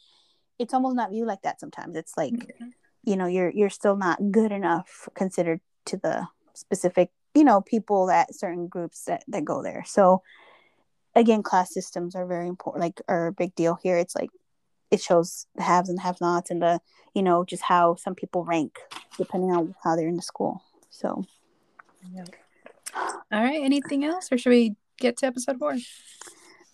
[0.60, 1.98] it's almost not viewed like that sometimes.
[1.98, 2.68] It's like yeah.
[3.04, 8.08] you know you're you're still not good enough considered to the specific you know people
[8.08, 10.22] that certain groups that that go there so
[11.16, 14.30] again class systems are very important like are a big deal here it's like
[14.92, 16.80] it shows the haves and have nots and the
[17.14, 18.80] you know just how some people rank
[19.18, 21.26] depending on how they're in the school so
[22.14, 22.26] yeah.
[22.96, 23.62] All right.
[23.62, 25.74] Anything else, or should we get to episode four?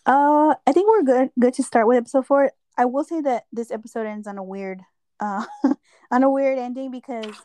[0.05, 1.29] Uh, I think we're good.
[1.39, 2.51] Good to start with episode four.
[2.77, 4.81] I will say that this episode ends on a weird,
[5.19, 5.45] uh,
[6.11, 7.35] on a weird ending because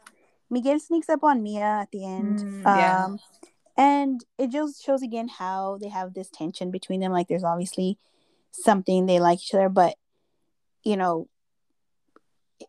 [0.51, 2.39] Miguel sneaks up on Mia at the end.
[2.65, 3.05] Mm, yeah.
[3.05, 3.19] Um,
[3.77, 7.13] and it just shows again how they have this tension between them.
[7.13, 7.99] Like, there's obviously
[8.51, 9.97] something they like each other, but
[10.83, 11.29] you know,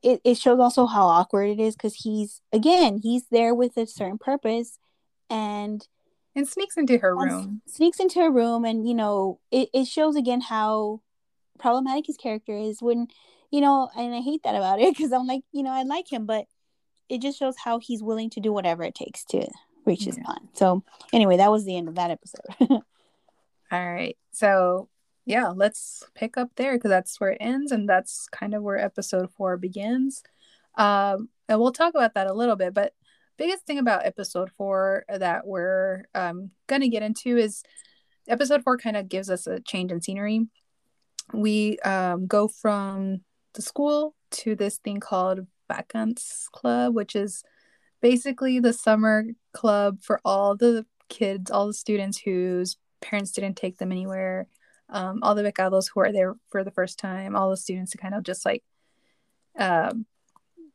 [0.02, 3.88] it, it shows also how awkward it is because he's again he's there with a
[3.88, 4.80] certain purpose
[5.30, 5.88] and
[6.36, 10.16] and sneaks into her room sneaks into her room and you know it, it shows
[10.16, 11.02] again how
[11.58, 13.08] problematic his character is when
[13.50, 16.12] you know and i hate that about it because i'm like you know i like
[16.12, 16.46] him but
[17.10, 19.48] it just shows how he's willing to do whatever it takes to
[19.86, 20.24] reach his Yeah.
[20.24, 20.50] plan.
[20.54, 22.46] So anyway, that was the end of that episode.
[22.70, 22.82] All
[23.72, 24.18] right.
[24.32, 24.90] So,
[25.26, 28.78] yeah, let's pick up there because that's where it ends, and that's kind of where
[28.78, 30.24] episode four begins.
[30.76, 32.74] Um, and we'll talk about that a little bit.
[32.74, 32.94] But
[33.38, 37.64] biggest thing about episode four that we're um, gonna get into is
[38.28, 40.48] episode four kind of gives us a change in scenery.
[41.34, 43.22] We um, go from
[43.54, 47.44] the school to this thing called Vacances Club, which is
[48.02, 53.78] basically the summer club for all the kids, all the students whose parents didn't take
[53.78, 54.48] them anywhere,
[54.90, 57.98] um, all the becados who are there for the first time, all the students to
[57.98, 58.64] kind of just like
[59.58, 60.06] um,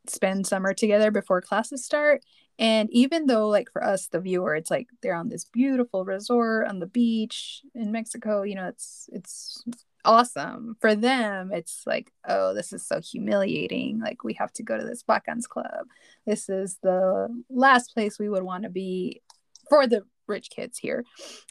[0.09, 2.23] spend summer together before classes start.
[2.59, 6.69] And even though, like for us, the viewer, it's like they're on this beautiful resort
[6.69, 8.43] on the beach in Mexico.
[8.43, 9.65] You know, it's it's
[10.05, 10.77] awesome.
[10.81, 14.01] For them, it's like, oh, this is so humiliating.
[14.01, 15.87] Like we have to go to this Vacance club.
[16.27, 19.23] This is the last place we would want to be
[19.69, 21.05] for the rich kids here.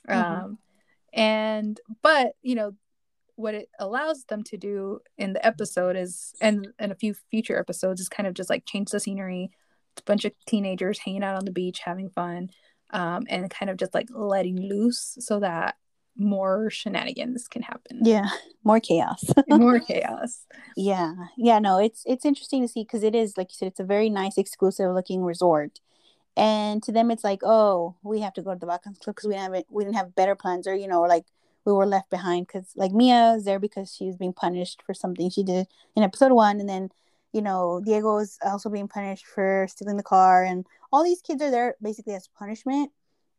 [0.08, 0.16] Mhm.
[0.16, 0.58] Um,
[1.14, 2.74] and but you know
[3.36, 7.58] what it allows them to do in the episode is and in a few future
[7.58, 9.50] episodes is kind of just like change the scenery
[9.94, 12.50] it's a bunch of teenagers hanging out on the beach having fun
[12.92, 15.76] um, and kind of just like letting loose so that
[16.18, 18.00] more shenanigans can happen.
[18.04, 18.30] Yeah,
[18.64, 19.24] more chaos.
[19.50, 20.46] more chaos.
[20.76, 21.60] Yeah, yeah.
[21.60, 24.10] No, it's it's interesting to see because it is like you said, it's a very
[24.10, 25.80] nice, exclusive looking resort,
[26.36, 29.28] and to them, it's like, oh, we have to go to the Vacance Club because
[29.28, 31.26] we haven't we didn't have better plans, or you know, or like
[31.66, 35.30] we were left behind because like Mia is there because she's being punished for something
[35.30, 36.90] she did in episode one, and then
[37.34, 41.42] you know Diego is also being punished for stealing the car, and all these kids
[41.42, 42.92] are there basically as punishment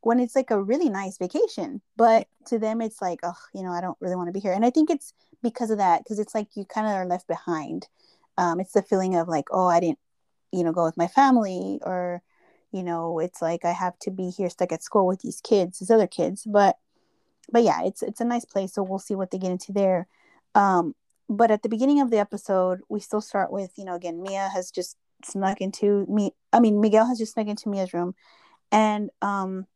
[0.03, 1.81] when it's like a really nice vacation.
[1.97, 4.53] But to them, it's like, oh, you know, I don't really want to be here,
[4.53, 7.27] and I think it's because of that because it's like you kind of are left
[7.27, 7.89] behind.
[8.39, 9.99] Um, it's the feeling of like, oh, I didn't,
[10.53, 12.23] you know, go with my family, or
[12.73, 15.79] you know, it's like I have to be here stuck at school with these kids,
[15.79, 16.77] these other kids, but
[17.51, 18.73] but yeah, it's it's a nice place.
[18.75, 20.07] So we'll see what they get into there.
[20.55, 20.95] Um,
[21.29, 24.49] but at the beginning of the episode, we still start with you know again Mia
[24.49, 26.33] has just snuck into me.
[26.53, 28.15] I mean Miguel has just snuck into Mia's room,
[28.71, 29.67] and um,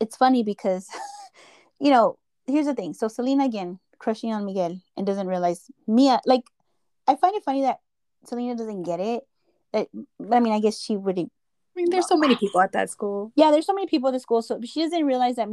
[0.00, 0.88] it's funny because
[1.80, 2.94] you know here's the thing.
[2.94, 6.20] So Celina again crushing on Miguel and doesn't realize Mia.
[6.26, 6.44] Like
[7.06, 7.80] I find it funny that
[8.24, 9.24] Celina doesn't get it.
[9.72, 9.88] That
[10.32, 11.18] I mean I guess she would.
[11.18, 11.26] i
[11.74, 14.20] mean there's so many people at that school Yeah, there's so many people at the
[14.20, 15.48] school, so she doesn't realize that.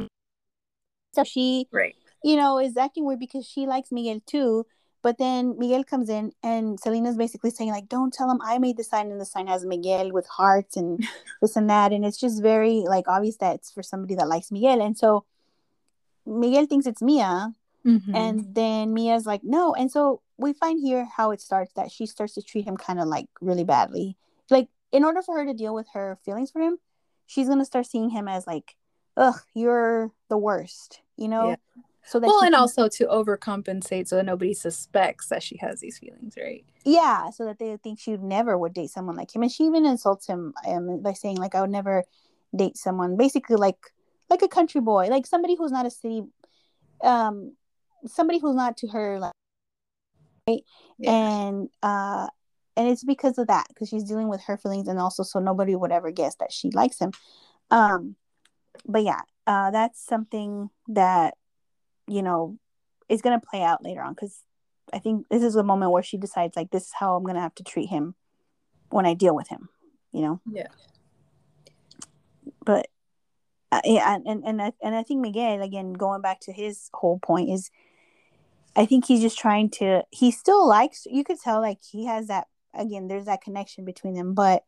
[1.14, 4.64] So she right you know, is acting weird because she likes Miguel too.
[5.04, 8.78] But then Miguel comes in and Celina's basically saying, like, don't tell him I made
[8.78, 11.06] the sign and the sign has Miguel with hearts and
[11.42, 11.92] this and that.
[11.92, 14.80] And it's just very like obvious that it's for somebody that likes Miguel.
[14.80, 15.26] And so
[16.24, 17.52] Miguel thinks it's Mia.
[17.84, 18.14] Mhm.
[18.14, 19.74] And then Mia's like, no.
[19.74, 22.98] And so we find here how it starts that she starts to treat him kind
[22.98, 24.16] of like really badly.
[24.48, 26.78] Like, in order for her to deal with her feelings for him,
[27.26, 28.74] she's going to start seeing him as like,
[29.18, 31.50] ugh, you're the worst, you know?
[31.50, 31.56] Yeah.
[32.06, 35.80] So that well and can- also to overcompensate so that nobody suspects that she has
[35.80, 39.42] these feelings right yeah, so that they think she never would date someone like him.
[39.42, 42.04] And she even insults him um, by saying like, I would never
[42.54, 43.78] date someone basically like
[44.30, 46.22] like a country boy, like somebody who's not a city,
[47.02, 47.54] um,
[48.06, 49.32] somebody who's not to her like,
[50.98, 51.10] Yeah.
[51.10, 52.28] and uh,
[52.76, 55.74] and it's because of that because she's dealing with her feelings and also so nobody
[55.74, 57.12] would ever guess that she likes him.
[57.70, 58.16] Um,
[58.86, 61.34] but yeah, uh, that's something that
[62.06, 62.58] you know
[63.08, 64.42] is gonna play out later on because
[64.92, 67.40] I think this is the moment where she decides like this is how I'm gonna
[67.40, 68.14] have to treat him
[68.90, 69.68] when I deal with him,
[70.12, 70.40] you know.
[70.50, 70.68] Yeah.
[72.64, 72.88] But
[73.72, 76.90] uh, yeah, and and and I, and I think Miguel again going back to his
[76.94, 77.70] whole point is,
[78.76, 80.04] I think he's just trying to.
[80.10, 81.06] He still likes.
[81.10, 83.08] You could tell like he has that again.
[83.08, 84.64] There's that connection between them, but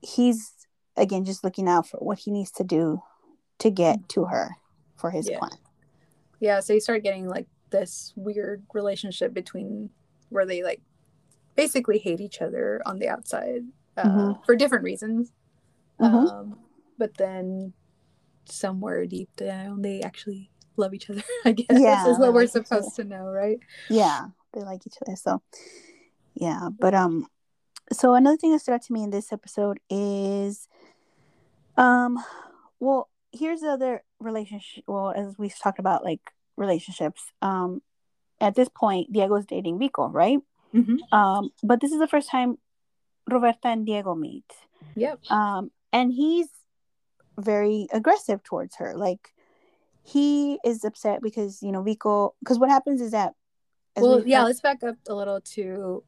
[0.00, 0.52] he's
[0.96, 3.02] again just looking out for what he needs to do
[3.58, 4.56] to get to her
[4.96, 5.38] for his Yeah.
[5.38, 5.58] plan.
[6.40, 9.90] Yeah, so you start getting like this weird relationship between
[10.30, 10.80] where they like
[11.56, 13.62] basically hate each other on the outside
[13.96, 14.44] uh, Mhm.
[14.44, 15.32] for different reasons.
[16.00, 16.30] Mhm.
[16.30, 16.58] Um,
[16.96, 17.72] but then
[18.44, 21.22] somewhere deep down, they actually love each other.
[21.44, 23.58] I guess Yeah, is what we're like supposed to know, right?
[23.90, 25.42] yeah they like each other so
[26.34, 27.26] yeah but um
[27.92, 30.68] so another thing that stood out to me in this episode is
[31.76, 32.18] um
[32.80, 36.20] well here's the other relationship well as we've talked about like
[36.56, 37.80] relationships um
[38.40, 40.38] at this point diego's dating vico right
[40.74, 40.96] Mm-hmm.
[41.14, 42.58] um but this is the first time
[43.30, 44.44] roberta and diego meet
[44.96, 45.30] Yep.
[45.30, 46.48] um and he's
[47.38, 49.32] very aggressive towards her like
[50.02, 53.32] he is upset because you know vico because what happens is that
[53.96, 54.44] Well, yeah.
[54.44, 56.04] Let's back up a little to.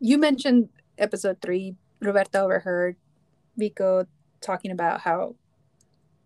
[0.00, 0.68] You mentioned
[0.98, 2.96] episode three Roberta overheard
[3.56, 4.06] Vico
[4.40, 5.36] talking about how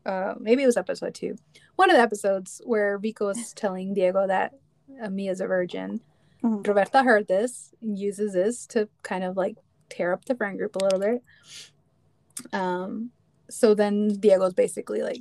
[0.07, 1.37] uh, maybe it was episode two,
[1.75, 4.55] one of the episodes where Vico is telling Diego that
[5.03, 6.01] uh, Mia's a virgin.
[6.45, 6.63] Mm-hmm.
[6.63, 9.57] Roberta heard this and uses this to kind of like
[9.89, 11.23] tear up the friend group a little bit.
[12.53, 13.11] Um,
[13.51, 15.21] so then Diego's basically like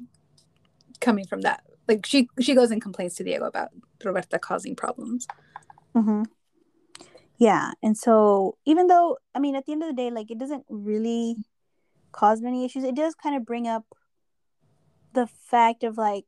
[1.01, 1.63] coming from that.
[1.87, 3.69] Like she she goes and complains to Diego about
[4.03, 5.27] Roberta causing problems.
[5.95, 6.23] Mm-hmm.
[7.37, 10.37] Yeah, and so even though I mean, at the end of the day, like it
[10.37, 11.37] doesn't really
[12.11, 12.83] cause many issues.
[12.83, 13.85] It does kind of bring up
[15.15, 16.25] the fact of like,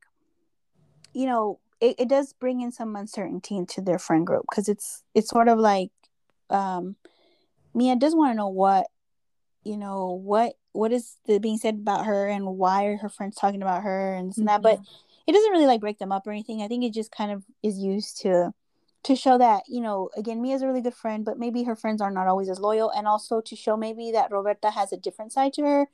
[1.13, 5.03] you know, it, it does bring in some uncertainty into their friend group because it's
[5.13, 5.91] it's sort of like
[6.49, 6.95] um
[7.73, 8.87] Mia does want to know what
[9.63, 13.35] you know what what is the, being said about her and why are her friends
[13.35, 14.45] talking about her and, mm-hmm.
[14.45, 14.79] that but
[15.27, 17.43] it doesn't really like break them up or anything i think it just kind of
[17.61, 18.53] is used to
[19.03, 22.01] to show that you know again mia's a really good friend but maybe her friends
[22.01, 25.33] are not always as loyal and also to show maybe that roberta has a different
[25.33, 25.87] side to her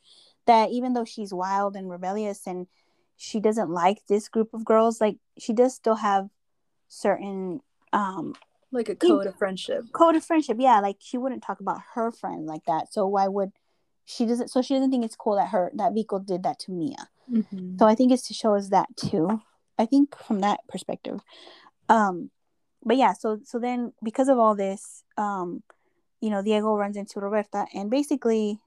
[0.45, 2.67] that even though she's wild and rebellious and
[3.17, 6.29] she doesn't like this group of girls like she does still have
[6.87, 7.61] certain
[7.93, 8.33] um
[8.71, 12.11] like a code of friendship code of friendship yeah like she wouldn't talk about her
[12.11, 13.51] friend like that so why would
[14.05, 16.71] she doesn't so she doesn't think it's cool that her that Vico did that to
[16.71, 17.09] Mia.
[17.31, 17.77] Mm-hmm.
[17.77, 19.41] So I think it's to show us that too.
[19.77, 21.21] I think from that perspective.
[21.89, 22.29] Um
[22.83, 25.63] but yeah, so so then because of all this, um,
[26.19, 28.59] you know, Diego runs into Roberta and basically,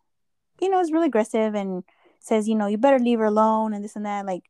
[0.61, 1.85] you know, is really aggressive and
[2.27, 4.27] says, you know, you better leave her alone and this and that.
[4.27, 4.43] Like,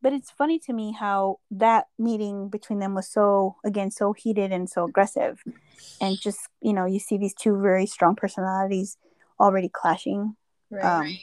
[0.00, 4.52] but it's funny to me how that meeting between them was so again so heated
[4.52, 5.42] and so aggressive.
[6.00, 8.96] And just, you know, you see these two very strong personalities
[9.40, 10.36] already clashing.
[10.70, 10.84] Right.
[10.84, 11.18] Um,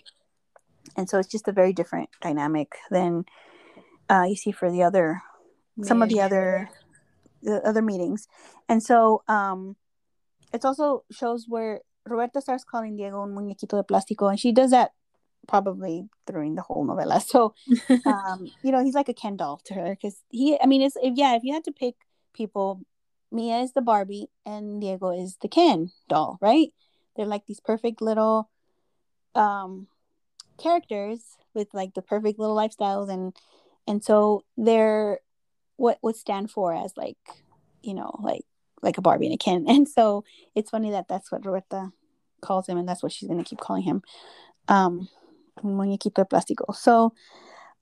[0.97, 3.25] and so it's just a very different dynamic than
[4.09, 5.21] uh, you see for the other
[5.81, 6.69] some of the other
[7.41, 8.27] the other meetings.
[8.67, 9.75] And so um,
[10.53, 14.71] it also shows where Roberta starts calling Diego un muñequito de plástico, and she does
[14.71, 14.91] that
[15.47, 17.21] probably during the whole novela.
[17.27, 17.53] So,
[18.05, 20.97] um, you know, he's like a Ken doll to her because he, I mean, it's
[21.01, 21.95] if yeah, if you had to pick
[22.33, 22.81] people,
[23.31, 26.69] Mia is the Barbie and Diego is the Ken doll, right?
[27.15, 28.49] They're like these perfect little
[29.35, 29.87] um
[30.57, 31.19] characters
[31.53, 33.35] with like the perfect little lifestyles and
[33.87, 35.19] and so they're
[35.77, 37.17] what would stand for as like
[37.81, 38.41] you know like
[38.81, 40.23] like a Barbie and a Ken and so
[40.55, 41.91] it's funny that that's what Roberta
[42.41, 44.03] calls him and that's what she's gonna keep calling him
[44.67, 45.07] um
[45.61, 47.13] muñequito de plástico so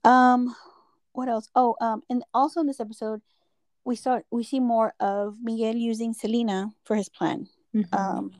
[0.04, 0.54] um
[1.12, 3.20] what else oh um and also in this episode
[3.84, 7.94] we start we see more of Miguel using Celina for his plan mm-hmm.
[7.94, 8.32] um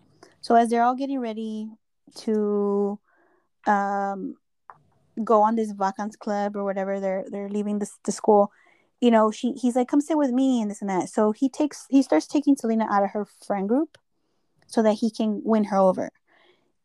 [0.42, 1.70] so as they're all getting ready
[2.16, 2.98] to
[3.66, 4.36] um,
[5.22, 8.52] go on this vacance club or whatever, they're they're leaving the, the school.
[9.00, 11.08] You know, she he's like, come sit with me and this and that.
[11.08, 13.98] So he takes he starts taking Celina out of her friend group
[14.66, 16.10] so that he can win her over.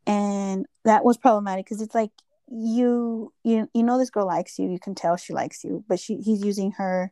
[0.06, 2.12] And that was problematic because it's like
[2.50, 6.00] you you you know this girl likes you, you can tell she likes you, but
[6.00, 7.12] she he's using her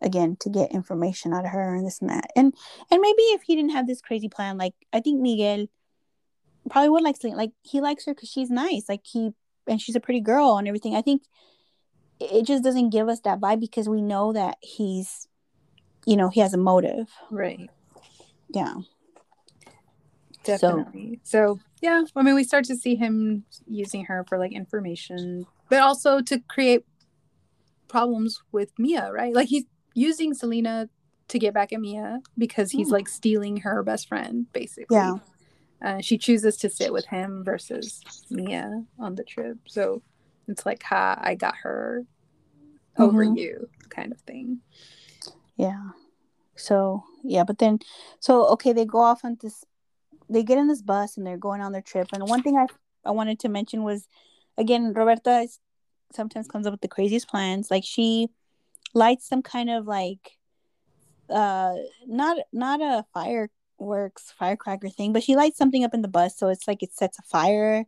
[0.00, 2.30] again to get information out of her and this and that.
[2.36, 2.54] And
[2.90, 5.66] and maybe if he didn't have this crazy plan, like I think Miguel
[6.70, 7.36] probably would like Celina.
[7.36, 8.88] Like he likes her because she's nice.
[8.88, 9.32] Like he
[9.66, 10.94] and she's a pretty girl and everything.
[10.94, 11.22] I think
[12.20, 15.28] it just doesn't give us that vibe because we know that he's
[16.06, 17.08] you know, he has a motive.
[17.30, 17.70] Right.
[18.48, 18.74] Yeah.
[20.44, 21.20] Definitely.
[21.22, 25.46] So, so yeah, I mean we start to see him using her for like information,
[25.68, 26.84] but also to create
[27.88, 29.34] problems with Mia, right?
[29.34, 29.64] Like he's
[29.94, 30.88] using Celina
[31.28, 32.92] to get back at Mia because he's mm.
[32.92, 34.96] like stealing her best friend, basically.
[34.96, 35.16] Yeah.
[35.82, 39.58] Uh, she chooses to sit with him versus Mia on the trip.
[39.66, 40.02] So
[40.46, 42.04] it's like, ha, I got her
[42.98, 43.36] over mm-hmm.
[43.36, 44.60] you kind of thing.
[45.56, 45.90] Yeah.
[46.54, 47.80] So, yeah, but then,
[48.20, 49.64] so, okay, they go off on this,
[50.32, 52.08] they get in this bus and they're going on their trip.
[52.12, 52.66] And one thing I,
[53.04, 54.06] I wanted to mention was,
[54.56, 55.58] again, Roberta is,
[56.14, 57.70] sometimes comes up with the craziest plans.
[57.70, 58.28] Like she,
[58.94, 60.38] lights some kind of like
[61.30, 61.74] uh
[62.06, 66.48] not not a fireworks firecracker thing but she lights something up in the bus so
[66.48, 67.84] it's like it sets a fire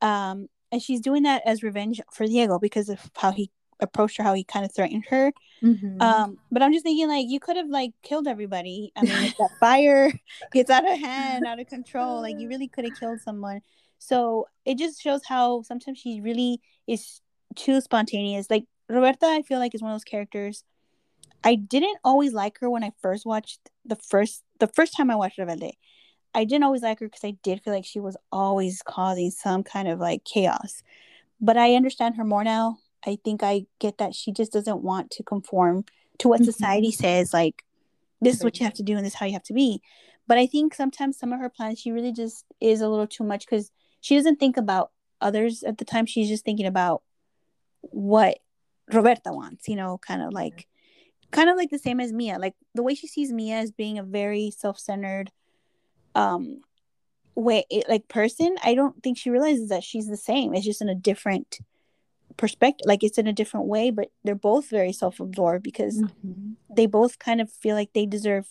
[0.00, 3.50] um and she's doing that as revenge for diego because of how he
[3.80, 6.00] approached her how he kind of threatened her mm-hmm.
[6.00, 9.36] um but i'm just thinking like you could have like killed everybody i mean if
[9.36, 10.12] that fire
[10.52, 13.60] gets out of hand out of control like you really could have killed someone
[13.98, 17.20] so it just shows how sometimes she really is
[17.54, 20.64] too spontaneous like Roberta, I feel like is one of those characters.
[21.44, 25.16] I didn't always like her when I first watched the first the first time I
[25.16, 25.72] watched Rebelde.
[26.34, 29.62] I didn't always like her because I did feel like she was always causing some
[29.62, 30.82] kind of like chaos.
[31.40, 32.78] But I understand her more now.
[33.06, 35.84] I think I get that she just doesn't want to conform
[36.18, 36.50] to what mm-hmm.
[36.50, 37.64] society says like
[38.20, 39.80] this is what you have to do and this is how you have to be.
[40.26, 43.24] But I think sometimes some of her plans she really just is a little too
[43.24, 43.70] much because
[44.00, 44.90] she doesn't think about
[45.20, 46.06] others at the time.
[46.06, 47.02] She's just thinking about
[47.80, 48.38] what
[48.92, 50.66] Roberta wants, you know, kind of like
[51.30, 52.38] kind of like the same as Mia.
[52.38, 55.30] Like the way she sees Mia as being a very self-centered
[56.14, 56.60] um
[57.34, 60.54] way like person, I don't think she realizes that she's the same.
[60.54, 61.60] It's just in a different
[62.38, 66.52] perspective like it's in a different way but they're both very self-absorbed because mm-hmm.
[66.74, 68.46] they both kind of feel like they deserve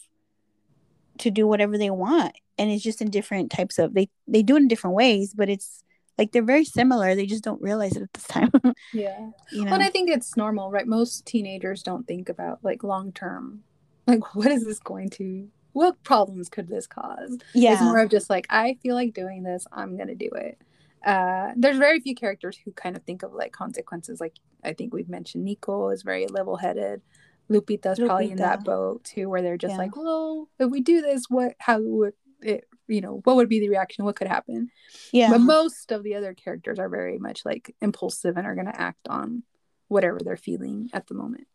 [1.17, 4.55] to do whatever they want and it's just in different types of they they do
[4.55, 5.83] it in different ways but it's
[6.17, 8.51] like they're very similar they just don't realize it at this time.
[8.93, 9.29] Yeah.
[9.51, 9.73] You know?
[9.73, 10.87] and i think it's normal right?
[10.87, 13.63] Most teenagers don't think about like long term
[14.05, 17.37] like what is this going to what problems could this cause?
[17.53, 17.73] Yeah.
[17.73, 20.59] it's more of just like i feel like doing this i'm gonna do it
[21.07, 24.19] uh there's very few characters who kind of think of like consequences.
[24.21, 27.01] Like i think we've mentioned nico is very level-headed.
[27.49, 28.07] Lupita's Lupita.
[28.07, 29.77] probably in that boat too where they're just yeah.
[29.77, 33.59] like well if we do this what how would it you know what would be
[33.59, 34.05] the reaction?
[34.05, 34.69] What could happen?
[35.11, 35.29] Yeah.
[35.31, 38.81] But most of the other characters are very much like impulsive and are going to
[38.81, 39.43] act on
[39.87, 41.47] whatever they're feeling at the moment.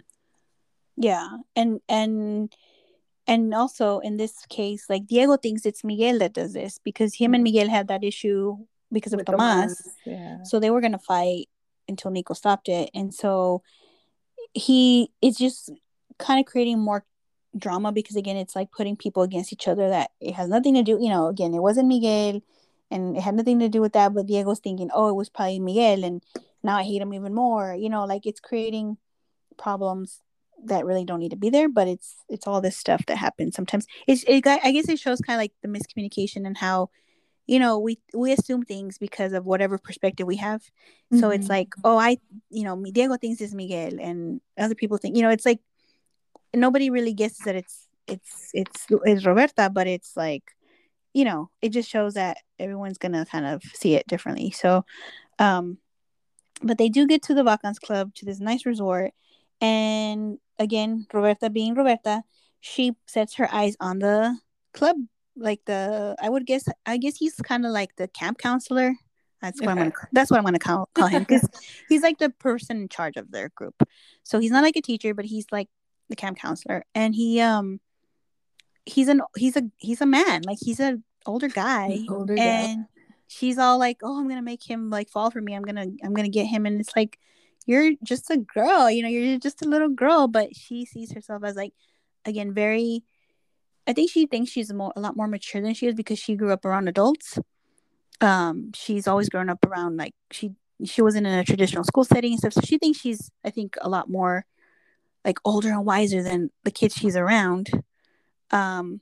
[0.97, 1.29] Yeah.
[1.57, 2.53] And and
[3.27, 7.35] and also in this case like diego thinks it's miguel that does this because him
[7.35, 7.55] and mm-hmm.
[7.55, 8.57] miguel had that issue
[8.93, 9.97] because of tomas.
[10.05, 10.43] yeah.
[10.43, 11.49] so they were going to fight
[11.89, 12.91] until nico stopped it.
[12.95, 13.63] And so
[14.55, 15.71] he is just
[16.19, 17.05] kind of creating more
[17.57, 20.83] drama because again it's like putting people against each other that it has nothing to
[20.83, 22.41] do you know again it wasn't miguel
[22.91, 25.59] and it had nothing to do with that but diego's thinking oh it was probably
[25.59, 26.23] miguel and
[26.63, 28.97] now i hate him even more you know like it's creating
[29.59, 30.23] problems
[30.65, 33.55] that really don't need to be there but it's it's all this stuff that happens
[33.55, 33.87] sometimes.
[34.07, 36.89] It's it, i guess it shows kind of like the miscommunication and how
[37.47, 41.19] you know we we assume things because of whatever perspective we have mm-hmm.
[41.19, 41.53] so it's mm-hmm.
[41.53, 42.17] like oh i
[42.51, 45.61] you know diego thinks it's miguel and other people think you know it's like
[46.55, 50.45] nobody really guesses that it's it's it's it's Roberta, but it's like
[51.13, 54.51] you know it just shows that everyone's gonna kind of see it differently.
[54.51, 54.85] So,
[55.39, 55.79] um,
[56.63, 59.13] but they do get to the Vacance Club to this nice resort,
[59.61, 62.23] and again, Roberta being Roberta,
[62.61, 64.37] she sets her eyes on the
[64.75, 64.97] club,
[65.37, 68.95] like the I would guess I guess he's kind of like the camp counselor.
[69.41, 69.81] That's what okay.
[69.81, 70.09] I'm gonna.
[70.13, 71.49] That's what I'm gonna call call him because
[71.89, 73.83] he's like the person in charge of their group.
[74.23, 75.69] So he's not like a teacher, but he's like
[76.09, 77.81] the camp counselor, and he um
[78.87, 83.03] he's an he's a he's a man, like he's an older guy, older and guy.
[83.27, 85.55] she's all like, "Oh, I'm gonna make him like fall for me.
[85.55, 87.19] I'm gonna I'm gonna get him," and it's like
[87.67, 91.43] you're just a girl, you know, you're just a little girl, but she sees herself
[91.45, 91.73] as like
[92.25, 93.03] again very
[93.87, 96.37] I think she thinks she's more a lot more mature than she is because she
[96.37, 97.39] grew up around adults.
[98.21, 100.53] Um, she's always grown up around like she
[100.85, 103.77] she wasn't in a traditional school setting and stuff, so she thinks she's I think
[103.81, 104.47] a lot more
[105.25, 107.71] like older and wiser than the kids she's around
[108.51, 109.01] um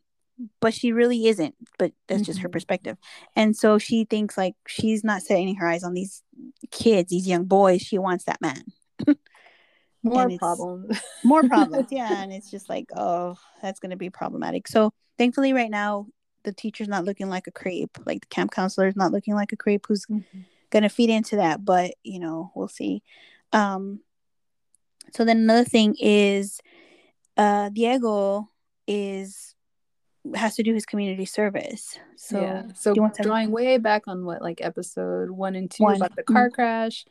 [0.60, 2.26] but she really isn't but that's mm-hmm.
[2.26, 2.52] just her mm-hmm.
[2.52, 2.96] perspective
[3.36, 6.22] and so she thinks like she's not setting her eyes on these
[6.70, 8.64] kids these young boys she wants that man
[10.02, 14.66] more problems more problems yeah and it's just like oh that's going to be problematic
[14.66, 16.06] so thankfully right now
[16.44, 19.52] the teacher's not looking like a creep like the camp counselor is not looking like
[19.52, 20.40] a creep who's mm-hmm.
[20.70, 23.02] going to feed into that but you know we'll see
[23.52, 24.00] um
[25.12, 26.60] so then another thing is
[27.36, 28.48] uh Diego
[28.86, 29.54] is
[30.34, 31.98] has to do his community service.
[32.16, 32.62] So yeah.
[32.74, 35.96] So drawing way back on what like episode one and two one.
[35.96, 36.54] about the car mm-hmm.
[36.54, 37.06] crash,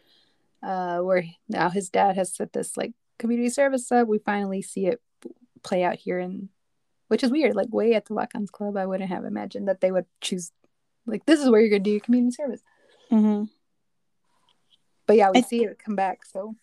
[0.64, 4.08] uh, where now his dad has set this like community service up.
[4.08, 5.02] We finally see it
[5.64, 6.50] play out here in
[7.08, 8.78] which is weird, like way at the Vacance Club.
[8.78, 10.52] I wouldn't have imagined that they would choose
[11.06, 12.62] like this is where you're gonna do your community service.
[13.12, 13.46] Mm-hmm.
[15.08, 16.24] But yeah, we I see th- it come back.
[16.24, 16.56] So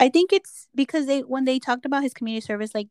[0.00, 2.88] I think it's because they when they talked about his community service, like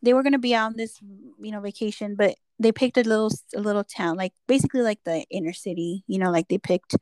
[0.00, 1.00] they were gonna be on this
[1.40, 5.24] you know vacation, but they picked a little a little town, like basically like the
[5.30, 6.96] inner city, you know, like they picked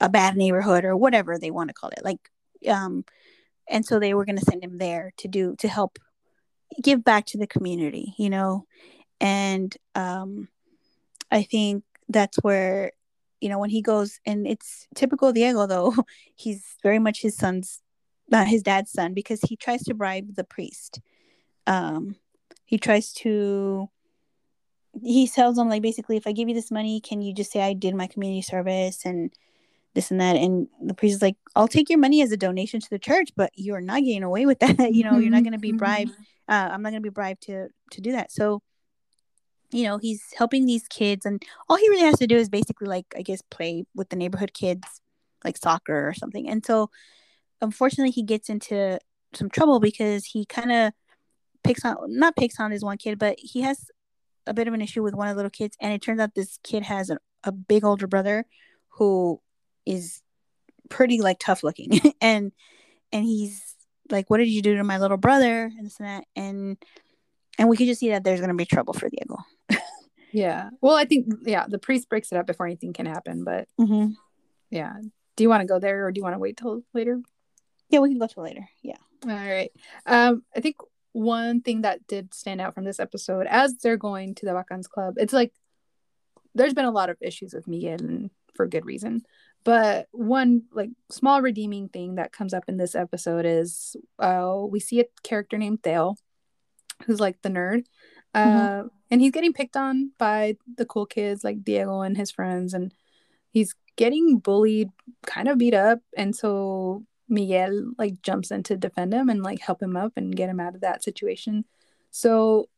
[0.00, 2.30] a bad neighborhood or whatever they want to call it, like
[2.68, 3.04] um,
[3.68, 5.98] and so they were gonna send him there to do to help
[6.82, 8.64] give back to the community, you know,
[9.20, 10.48] and um,
[11.30, 12.92] I think that's where
[13.40, 15.94] you know when he goes and it's typical diego though
[16.34, 17.82] he's very much his son's
[18.30, 21.00] not his dad's son because he tries to bribe the priest.
[21.66, 22.16] Um,
[22.64, 23.88] he tries to.
[25.02, 27.60] He tells them like basically, if I give you this money, can you just say
[27.60, 29.32] I did my community service and
[29.94, 30.36] this and that?
[30.36, 33.30] And the priest is like, I'll take your money as a donation to the church,
[33.36, 34.78] but you're not getting away with that.
[34.94, 36.12] you know, you're not going to be bribed.
[36.48, 38.32] Uh, I'm not going to be bribed to to do that.
[38.32, 38.62] So
[39.70, 42.86] you know he's helping these kids and all he really has to do is basically
[42.86, 45.00] like i guess play with the neighborhood kids
[45.44, 46.90] like soccer or something and so
[47.60, 48.98] unfortunately he gets into
[49.34, 50.92] some trouble because he kind of
[51.62, 53.90] picks on not picks on this one kid but he has
[54.46, 56.34] a bit of an issue with one of the little kids and it turns out
[56.34, 58.46] this kid has an a big older brother
[58.88, 59.40] who
[59.88, 60.22] is
[60.88, 62.00] pretty like tough looking.
[62.20, 62.52] And
[63.12, 63.74] and he's
[64.10, 65.64] like what did you do to my little brother?
[65.64, 66.24] And this and that.
[66.36, 66.76] And
[67.58, 69.38] and we could just see that there's going to be trouble for diego.
[70.30, 70.68] Yeah.
[70.82, 74.12] Well i think yeah the priest breaks it up before anything can happen but mm-hmm.
[74.70, 74.92] yeah.
[75.36, 77.18] Do you want to go there or do you want to wait till later?
[77.88, 78.68] Yeah we can go till later.
[78.82, 78.98] Yeah.
[79.24, 79.70] All right
[80.04, 80.76] um i think
[81.12, 84.88] one thing that did stand out from this episode as they're going to the Vacance
[84.88, 85.52] Club, it's like
[86.54, 89.22] there's been a lot of issues with Miguel and for good reason.
[89.68, 94.80] But one like small redeeming thing that comes up in this episode is uh, we
[94.80, 96.14] see a character named Theo,
[97.04, 97.84] who's like the nerd.
[98.32, 98.86] Uh, mm-hmm.
[99.10, 102.94] and he's getting picked on by the cool kids like Diego and his friends, and
[103.50, 104.88] he's getting bullied,
[105.26, 106.00] kind of beat up.
[106.16, 110.34] And so Miguel like jumps in to defend him and like help him up and
[110.34, 111.66] get him out of that situation.
[112.10, 112.70] So,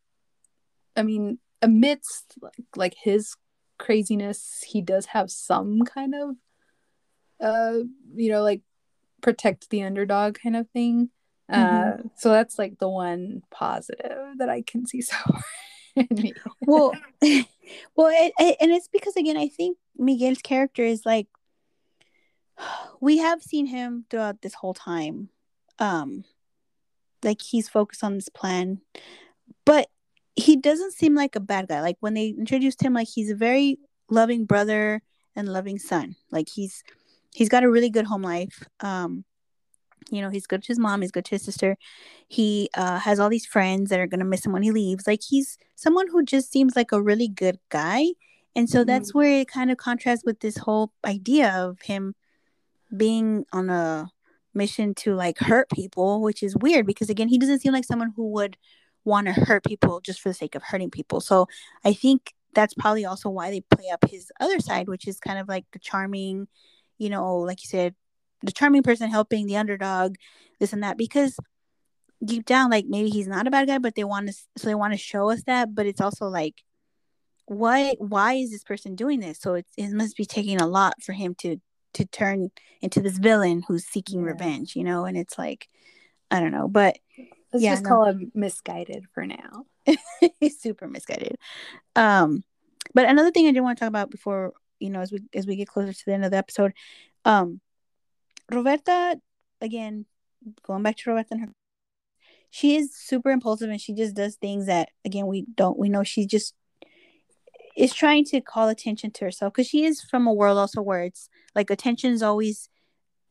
[0.96, 3.36] I mean, amidst like, like his
[3.78, 6.30] craziness, he does have some kind of,
[7.40, 7.78] uh,
[8.14, 8.62] you know, like
[9.20, 11.10] protect the underdog kind of thing.
[11.48, 12.06] Uh, mm-hmm.
[12.06, 15.16] Uh, so that's like the one positive that I can see so
[16.62, 16.92] well,
[17.96, 21.26] well, it, it, and it's because again, I think Miguel's character is like
[23.00, 25.28] we have seen him throughout this whole time
[25.78, 26.24] um
[27.22, 28.80] like he's focused on this plan
[29.64, 29.88] but
[30.36, 33.34] he doesn't seem like a bad guy like when they introduced him like he's a
[33.34, 33.78] very
[34.08, 35.02] loving brother
[35.36, 36.82] and loving son like he's
[37.32, 39.24] he's got a really good home life um
[40.10, 41.76] you know he's good to his mom he's good to his sister
[42.28, 45.20] he uh, has all these friends that are gonna miss him when he leaves like
[45.28, 48.06] he's someone who just seems like a really good guy
[48.56, 48.88] and so mm-hmm.
[48.88, 52.14] that's where it kind of contrasts with this whole idea of him
[52.96, 54.10] being on a
[54.54, 58.12] mission to like hurt people, which is weird because again, he doesn't seem like someone
[58.16, 58.56] who would
[59.04, 61.20] want to hurt people just for the sake of hurting people.
[61.20, 61.46] So
[61.84, 65.38] I think that's probably also why they play up his other side, which is kind
[65.38, 66.48] of like the charming,
[67.00, 67.94] you know, like you said,
[68.42, 70.14] the charming person helping the underdog,
[70.58, 71.36] this and that, because
[72.24, 74.74] deep down, like maybe he's not a bad guy, but they want to, so they
[74.74, 76.62] want to show us that, but it's also like,
[77.46, 79.40] why, why is this person doing this?
[79.40, 81.56] So it's, it must be taking a lot for him to
[81.94, 84.30] to turn into this villain who's seeking yeah.
[84.30, 85.68] revenge, you know, and it's like
[86.30, 86.98] I don't know, but
[87.52, 87.88] let's yeah, just no.
[87.88, 89.66] call him misguided for now.
[90.40, 91.36] He's super misguided.
[91.96, 92.44] Um,
[92.94, 95.46] but another thing I did want to talk about before you know, as we as
[95.46, 96.72] we get closer to the end of the episode,
[97.24, 97.60] um,
[98.50, 99.20] Roberta
[99.60, 100.06] again,
[100.62, 101.48] going back to Roberta and her,
[102.50, 106.02] she is super impulsive and she just does things that again we don't we know
[106.02, 106.54] she just
[107.76, 109.52] is trying to call attention to herself.
[109.52, 112.68] Because she is from a world also where it's like attention is always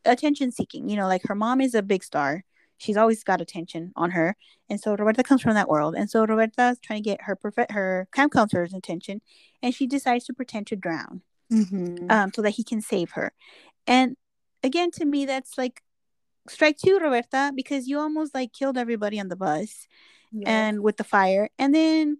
[0.06, 2.43] attention seeking you know like her mom is a big star.
[2.78, 4.38] She's always got attention on her.
[4.70, 5.95] And so roberta comes from that world.
[5.95, 9.22] And so roberta is trying to get her perfect her camp counselor's attention
[9.62, 11.22] and she decides to pretend to drown
[11.52, 12.10] mm-hmm.
[12.10, 13.32] um, so that he can save her
[13.88, 14.16] and
[14.64, 15.82] again to me that's like
[16.47, 19.88] strike two roberta because you almost like killed everybody on the bus
[20.32, 20.50] yeah.
[20.50, 22.18] and with the fire and then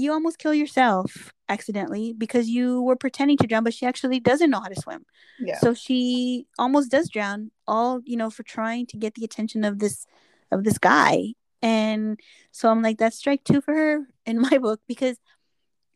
[0.00, 4.50] you almost kill yourself accidentally because you were pretending to drown, but she actually doesn't
[4.50, 5.04] know how to swim.
[5.38, 5.58] Yeah.
[5.58, 9.78] So she almost does drown, all you know, for trying to get the attention of
[9.78, 10.06] this
[10.50, 11.34] of this guy.
[11.62, 12.18] And
[12.52, 15.18] so I'm like, that's strike two for her in my book because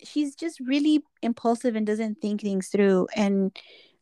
[0.05, 3.09] she's just really impulsive and doesn't think things through.
[3.15, 3.57] And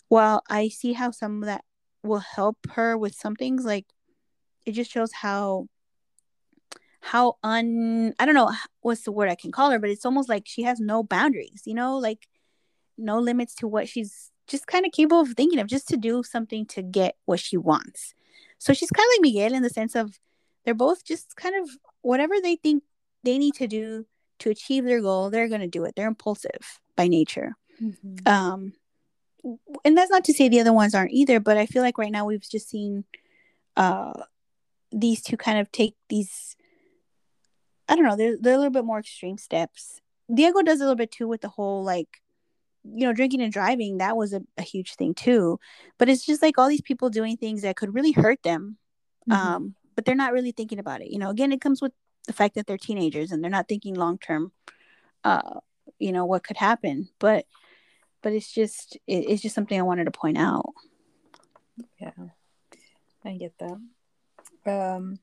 [0.08, 1.64] while I see how some of that
[2.02, 3.86] will help her with some things, like
[4.66, 5.66] it just shows how
[7.00, 10.28] how un I don't know what's the word I can call her, but it's almost
[10.28, 12.28] like she has no boundaries, you know, like
[12.96, 16.22] no limits to what she's just kind of capable of thinking of just to do
[16.22, 18.14] something to get what she wants.
[18.58, 20.18] So she's kind of like Miguel in the sense of
[20.64, 21.68] they're both just kind of
[22.02, 22.84] whatever they think
[23.24, 24.06] they need to do
[24.42, 25.94] to achieve their goal, they're going to do it.
[25.96, 27.54] They're impulsive by nature.
[27.82, 28.28] Mm-hmm.
[28.28, 28.72] Um,
[29.84, 32.12] and that's not to say the other ones aren't either, but I feel like right
[32.12, 33.04] now we've just seen
[33.76, 34.12] uh,
[34.92, 36.56] these two kind of take these
[37.88, 40.00] I don't know, they're, they're a little bit more extreme steps.
[40.32, 42.08] Diego does a little bit too with the whole like,
[42.84, 43.98] you know, drinking and driving.
[43.98, 45.58] That was a, a huge thing too.
[45.98, 48.78] But it's just like all these people doing things that could really hurt them.
[49.28, 49.46] Mm-hmm.
[49.46, 51.10] Um, but they're not really thinking about it.
[51.10, 51.92] You know, again, it comes with
[52.26, 54.52] the fact that they're teenagers and they're not thinking long term,
[55.24, 55.60] uh,
[55.98, 57.08] you know, what could happen.
[57.18, 57.46] But,
[58.22, 60.72] but it's just, it, it's just something I wanted to point out.
[62.00, 62.12] Yeah,
[63.24, 63.80] I get that.
[64.64, 65.18] Um,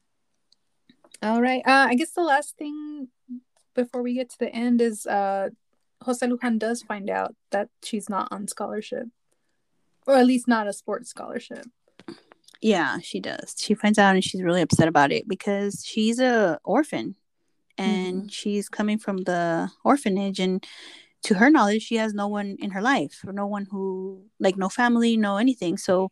[1.21, 1.61] all right.
[1.65, 3.09] Uh, I guess the last thing
[3.75, 5.49] before we get to the end is uh,
[6.03, 9.07] Jose Lujan does find out that she's not on scholarship,
[10.07, 11.65] or at least not a sports scholarship.
[12.61, 13.55] Yeah, she does.
[13.57, 17.15] She finds out and she's really upset about it because she's a orphan
[17.77, 18.27] and mm-hmm.
[18.27, 20.65] she's coming from the orphanage and
[21.23, 24.57] to her knowledge, she has no one in her life or no one who, like,
[24.57, 25.77] no family, no anything.
[25.77, 26.11] So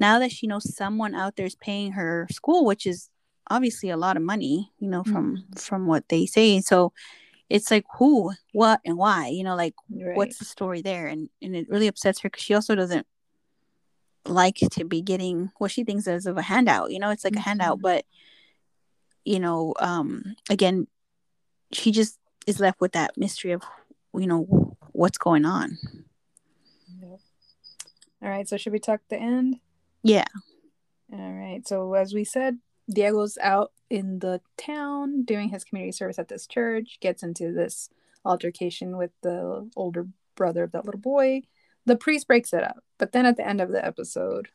[0.00, 3.10] now that she knows someone out there is paying her school, which is
[3.50, 5.58] obviously a lot of money, you know, from mm-hmm.
[5.58, 6.60] from what they say.
[6.60, 6.92] So
[7.48, 10.16] it's like who, what, and why, you know, like right.
[10.16, 13.06] what's the story there, and and it really upsets her because she also doesn't
[14.26, 16.90] like to be getting what she thinks is of a handout.
[16.90, 17.40] You know, it's like mm-hmm.
[17.40, 18.04] a handout, but
[19.24, 20.86] you know, um, again,
[21.72, 23.62] she just is left with that mystery of
[24.14, 25.78] you know what's going on.
[27.00, 27.20] Yep.
[28.22, 29.56] All right, so should we talk the end?
[30.02, 30.26] Yeah.
[31.12, 31.66] All right.
[31.66, 32.58] So as we said,
[32.90, 37.88] Diego's out in the town doing his community service at this church, gets into this
[38.24, 41.42] altercation with the older brother of that little boy.
[41.86, 42.82] The priest breaks it up.
[42.98, 44.48] But then at the end of the episode,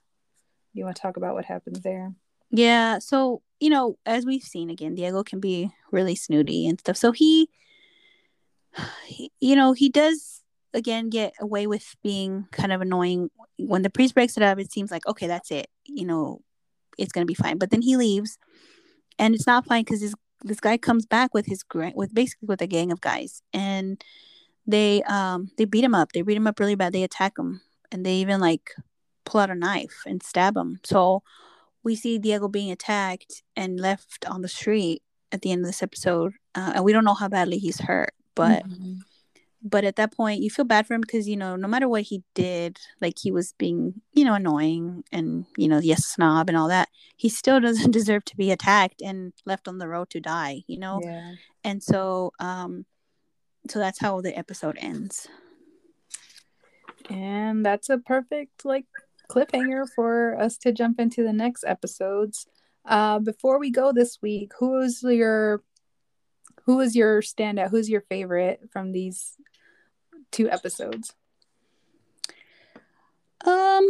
[0.73, 2.13] you want to talk about what happens there?
[2.51, 2.99] Yeah.
[2.99, 6.97] So, you know, as we've seen again, Diego can be really snooty and stuff.
[6.97, 7.49] So he,
[9.05, 10.39] he you know, he does
[10.73, 14.71] again get away with being kind of annoying when the priest breaks it up it
[14.71, 16.41] seems like okay that's it you know
[16.97, 18.37] it's gonna be fine but then he leaves
[19.17, 20.13] and it's not fine because this
[20.43, 21.63] this guy comes back with his
[21.95, 24.03] with basically with a gang of guys and
[24.69, 26.11] they um they beat him up.
[26.11, 26.93] They beat him up really bad.
[26.93, 27.61] They attack him
[27.91, 28.71] and they even like
[29.25, 30.79] pull out a knife and stab him.
[30.83, 31.23] So
[31.83, 35.01] we see diego being attacked and left on the street
[35.31, 38.13] at the end of this episode uh, and we don't know how badly he's hurt
[38.35, 38.95] but mm-hmm.
[39.61, 42.03] but at that point you feel bad for him because you know no matter what
[42.03, 46.57] he did like he was being you know annoying and you know yes snob and
[46.57, 50.19] all that he still doesn't deserve to be attacked and left on the road to
[50.19, 50.99] die you know?
[51.03, 51.33] Yeah.
[51.63, 52.85] and so um
[53.69, 55.27] so that's how the episode ends
[57.09, 58.85] and that's a perfect like
[59.29, 62.47] cliffhanger for us to jump into the next episodes
[62.85, 65.61] uh before we go this week who's your
[66.69, 69.35] who is your standout who's your favorite from these
[70.31, 71.13] two episodes?
[73.45, 73.89] Um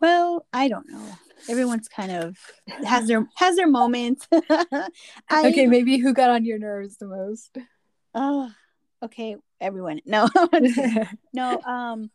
[0.00, 1.06] well, I don't know.
[1.48, 2.36] Everyone's kind of
[2.84, 4.28] has their has their moments.
[4.50, 7.56] I, okay, maybe who got on your nerves the most?
[8.20, 8.50] Oh,
[9.04, 10.00] okay, everyone.
[10.04, 10.28] No.
[11.32, 12.10] no, um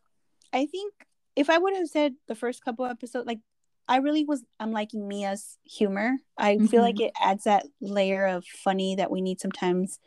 [0.51, 0.93] I think
[1.36, 3.39] if I would have said the first couple episodes like
[3.88, 6.18] I really was I'm liking Mia's humor.
[6.38, 6.66] I mm-hmm.
[6.66, 7.06] feel like mm-hmm.
[7.06, 9.99] it adds that layer of funny that we need sometimes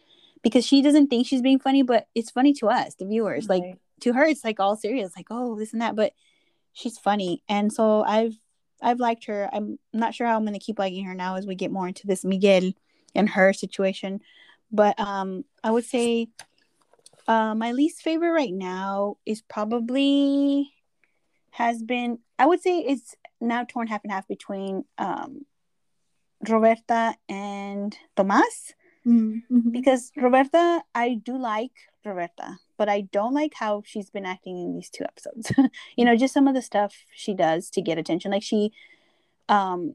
[0.42, 3.49] because she doesn't think she's being funny, but it's funny to us, the viewers.
[3.49, 3.62] Right.
[3.62, 6.12] Like to her, it's like all serious, like oh this and that, but
[6.74, 8.38] she's funny, and so I've
[8.82, 9.49] I've liked her.
[9.51, 12.07] I'm not sure how I'm gonna keep liking her now as we get more into
[12.07, 12.72] this Miguel
[13.14, 14.20] and her situation,
[14.70, 16.28] but um, I would say
[17.26, 20.72] uh, my least favorite right now is probably
[21.50, 25.46] has been I would say it's now torn half and half between um,
[26.46, 28.74] Roberta and Tomas
[29.06, 29.70] Mm-hmm.
[29.70, 31.70] Because Roberta, I do like
[32.04, 35.52] Roberta, but I don't like how she's been acting in these two episodes.
[35.96, 38.32] you know, just some of the stuff she does to get attention.
[38.32, 38.72] Like she
[39.48, 39.94] um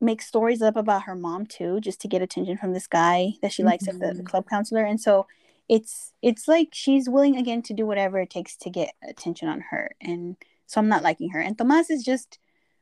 [0.00, 3.52] makes stories up about her mom too, just to get attention from this guy that
[3.52, 3.70] she mm-hmm.
[3.70, 4.24] likes at the, the mm-hmm.
[4.24, 4.84] club counselor.
[4.84, 5.26] And so
[5.68, 9.60] it's it's like she's willing again to do whatever it takes to get attention on
[9.70, 9.94] her.
[10.00, 10.36] And
[10.66, 11.40] so I'm not liking her.
[11.40, 12.38] And Tomas is just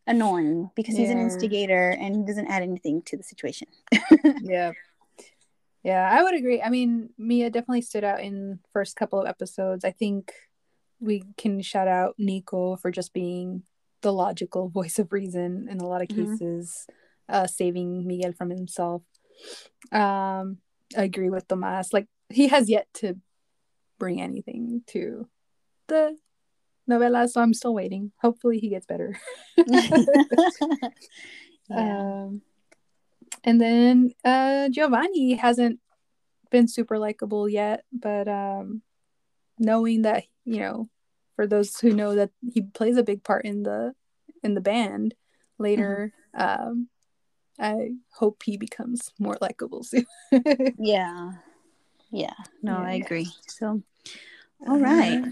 [0.07, 1.03] annoying because yeah.
[1.03, 3.69] he's an instigator and he doesn't add anything to the situation.
[4.43, 4.73] yeah.
[5.83, 6.63] Yeah, I would agree.
[6.63, 9.85] I mean, Mia definitely stood out in first couple of episodes.
[9.85, 10.33] I think
[10.99, 13.65] we can shout out Nico for just being
[14.01, 16.25] the logical voice of reason in a lot of mm-hmm.
[17.29, 19.03] Uh, saving Miguel from himself.
[19.93, 20.59] Um,
[20.97, 21.93] I agree with Tomas.
[21.93, 23.17] Like he has yet to
[23.99, 25.29] bring anything to
[25.89, 26.17] the
[26.89, 28.13] novela, so I'm still waiting.
[28.21, 29.19] Hopefully, he gets better.
[29.57, 29.79] yeah.
[31.71, 32.43] Um,
[33.43, 35.81] and then uh, Giovanni hasn't
[36.51, 38.83] been super likable yet, but um,
[39.59, 40.89] knowing that you know,
[41.37, 43.95] for those who know that he plays a big part in the
[44.43, 45.15] in the band
[45.59, 46.69] later, mm-hmm.
[46.69, 46.89] um,
[47.59, 50.07] I hope he becomes more likable soon.
[50.79, 51.33] yeah,
[52.11, 52.35] yeah.
[52.63, 52.87] No, yeah.
[52.87, 53.29] I agree.
[53.47, 53.83] So,
[54.67, 55.23] all right.
[55.23, 55.31] Uh,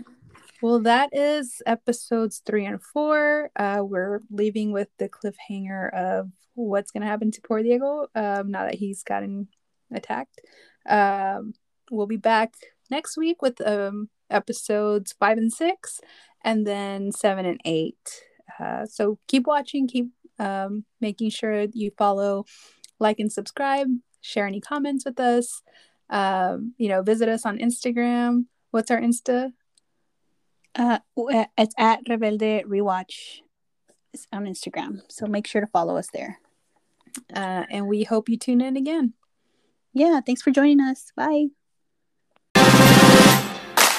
[0.62, 3.50] well, that is episodes three and four.
[3.56, 8.50] Uh, we're leaving with the cliffhanger of what's going to happen to poor Diego um,
[8.50, 9.48] now that he's gotten
[9.92, 10.40] attacked.
[10.88, 11.54] Um,
[11.90, 12.54] we'll be back
[12.90, 16.00] next week with um, episodes five and six,
[16.42, 18.22] and then seven and eight.
[18.60, 20.10] Uh, so keep watching, keep
[20.42, 22.44] um, making sure you follow,
[22.98, 23.88] like, and subscribe.
[24.20, 25.62] Share any comments with us.
[26.10, 28.46] Um, you know, visit us on Instagram.
[28.70, 29.52] What's our Insta?
[30.74, 30.98] Uh,
[31.56, 33.40] it's at Rebelde Rewatch
[34.32, 35.00] on Instagram.
[35.08, 36.38] So make sure to follow us there.
[37.34, 39.14] Uh, and we hope you tune in again.
[39.92, 41.12] Yeah, thanks for joining us.
[41.16, 41.48] Bye.